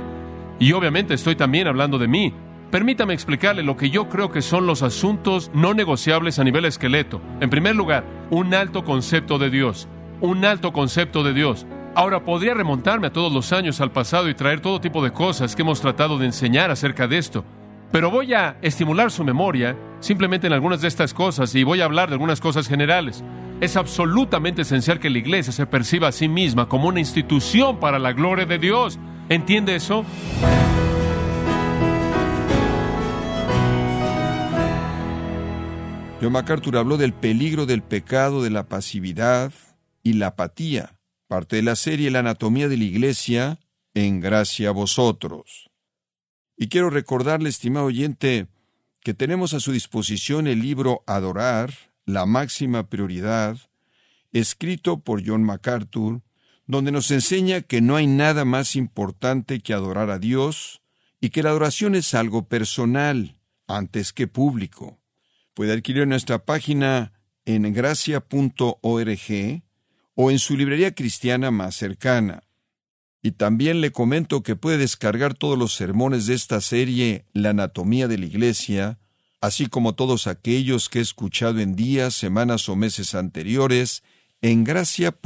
Y 0.59 0.71
obviamente 0.71 1.13
estoy 1.13 1.35
también 1.35 1.67
hablando 1.67 1.99
de 1.99 2.07
mí. 2.07 2.33
Permítame 2.71 3.13
explicarle 3.13 3.61
lo 3.61 3.77
que 3.77 3.91
yo 3.91 4.09
creo 4.09 4.31
que 4.31 4.41
son 4.41 4.65
los 4.65 4.81
asuntos 4.81 5.51
no 5.53 5.75
negociables 5.75 6.39
a 6.39 6.43
nivel 6.43 6.65
esqueleto. 6.65 7.21
En 7.41 7.51
primer 7.51 7.75
lugar, 7.75 8.03
un 8.31 8.55
alto 8.55 8.83
concepto 8.83 9.37
de 9.37 9.51
Dios. 9.51 9.87
Un 10.19 10.43
alto 10.45 10.73
concepto 10.73 11.21
de 11.21 11.33
Dios. 11.33 11.67
Ahora, 11.95 12.25
podría 12.25 12.55
remontarme 12.55 13.07
a 13.07 13.13
todos 13.13 13.31
los 13.31 13.53
años 13.53 13.79
al 13.79 13.91
pasado 13.91 14.27
y 14.27 14.33
traer 14.33 14.61
todo 14.61 14.81
tipo 14.81 15.03
de 15.03 15.11
cosas 15.11 15.55
que 15.55 15.61
hemos 15.61 15.79
tratado 15.79 16.17
de 16.17 16.25
enseñar 16.25 16.71
acerca 16.71 17.07
de 17.07 17.19
esto. 17.19 17.45
Pero 17.91 18.09
voy 18.09 18.33
a 18.33 18.57
estimular 18.63 19.11
su 19.11 19.23
memoria 19.23 19.77
simplemente 19.99 20.47
en 20.47 20.53
algunas 20.53 20.81
de 20.81 20.87
estas 20.87 21.13
cosas 21.13 21.53
y 21.53 21.63
voy 21.63 21.81
a 21.81 21.85
hablar 21.85 22.09
de 22.09 22.15
algunas 22.15 22.41
cosas 22.41 22.67
generales. 22.67 23.23
Es 23.61 23.77
absolutamente 23.77 24.63
esencial 24.63 24.99
que 24.99 25.11
la 25.11 25.19
iglesia 25.19 25.53
se 25.53 25.67
perciba 25.67 26.07
a 26.07 26.11
sí 26.11 26.27
misma 26.27 26.67
como 26.67 26.87
una 26.87 26.99
institución 26.99 27.79
para 27.79 27.99
la 27.99 28.11
gloria 28.11 28.47
de 28.47 28.57
Dios. 28.57 28.97
¿Entiende 29.29 29.75
eso? 29.75 30.03
John 36.19 36.31
MacArthur 36.31 36.77
habló 36.77 36.97
del 36.97 37.13
peligro 37.13 37.67
del 37.67 37.83
pecado, 37.83 38.41
de 38.41 38.49
la 38.49 38.63
pasividad 38.63 39.51
y 40.01 40.13
la 40.13 40.27
apatía 40.27 40.95
parte 41.33 41.55
de 41.55 41.63
la 41.63 41.75
serie 41.75 42.11
La 42.11 42.19
anatomía 42.19 42.69
de 42.69 42.77
la 42.77 42.83
iglesia, 42.83 43.57
en 43.95 44.19
gracia 44.19 44.69
a 44.69 44.71
vosotros. 44.71 45.71
Y 46.55 46.67
quiero 46.67 46.91
recordarle, 46.91 47.49
estimado 47.49 47.87
oyente, 47.87 48.45
que 49.01 49.15
tenemos 49.15 49.55
a 49.55 49.59
su 49.59 49.71
disposición 49.71 50.45
el 50.45 50.61
libro 50.61 51.03
Adorar, 51.07 51.73
la 52.05 52.27
máxima 52.27 52.87
prioridad, 52.87 53.57
escrito 54.31 54.99
por 54.99 55.27
John 55.27 55.43
MacArthur, 55.43 56.21
donde 56.67 56.91
nos 56.91 57.09
enseña 57.09 57.61
que 57.61 57.81
no 57.81 57.95
hay 57.95 58.05
nada 58.05 58.45
más 58.45 58.75
importante 58.75 59.59
que 59.59 59.73
adorar 59.73 60.11
a 60.11 60.19
Dios 60.19 60.83
y 61.19 61.31
que 61.31 61.41
la 61.41 61.49
adoración 61.49 61.95
es 61.95 62.13
algo 62.13 62.47
personal 62.47 63.39
antes 63.65 64.13
que 64.13 64.27
público. 64.27 64.99
Puede 65.55 65.73
adquirir 65.73 66.05
nuestra 66.05 66.45
página 66.45 67.11
en 67.45 67.73
gracia.org 67.73 69.63
o 70.15 70.31
en 70.31 70.39
su 70.39 70.55
librería 70.57 70.93
cristiana 70.93 71.51
más 71.51 71.75
cercana. 71.75 72.43
Y 73.21 73.31
también 73.31 73.81
le 73.81 73.91
comento 73.91 74.43
que 74.43 74.55
puede 74.55 74.77
descargar 74.77 75.33
todos 75.33 75.57
los 75.57 75.73
sermones 75.73 76.25
de 76.25 76.33
esta 76.33 76.59
serie 76.61 77.25
La 77.33 77.51
anatomía 77.51 78.07
de 78.07 78.17
la 78.17 78.25
iglesia, 78.25 78.99
así 79.41 79.67
como 79.67 79.95
todos 79.95 80.27
aquellos 80.27 80.89
que 80.89 80.99
he 80.99 81.01
escuchado 81.01 81.59
en 81.59 81.75
días, 81.75 82.13
semanas 82.13 82.67
o 82.69 82.75
meses 82.75 83.15
anteriores 83.15 84.03
en 84.41 84.63
gracia.org. 84.63 85.17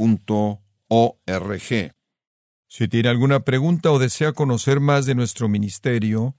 Si 2.69 2.87
tiene 2.87 3.09
alguna 3.09 3.39
pregunta 3.39 3.91
o 3.91 3.97
desea 3.97 4.33
conocer 4.33 4.79
más 4.79 5.05
de 5.05 5.15
nuestro 5.15 5.47
ministerio, 5.49 6.35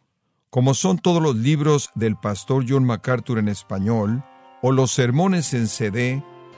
como 0.51 0.75
son 0.75 0.99
todos 0.99 1.23
los 1.23 1.37
libros 1.37 1.91
del 1.95 2.17
pastor 2.17 2.65
John 2.69 2.85
MacArthur 2.85 3.39
en 3.39 3.49
español, 3.49 4.23
o 4.63 4.73
los 4.73 4.93
sermones 4.93 5.55
en 5.55 5.69
CD, 5.69 6.23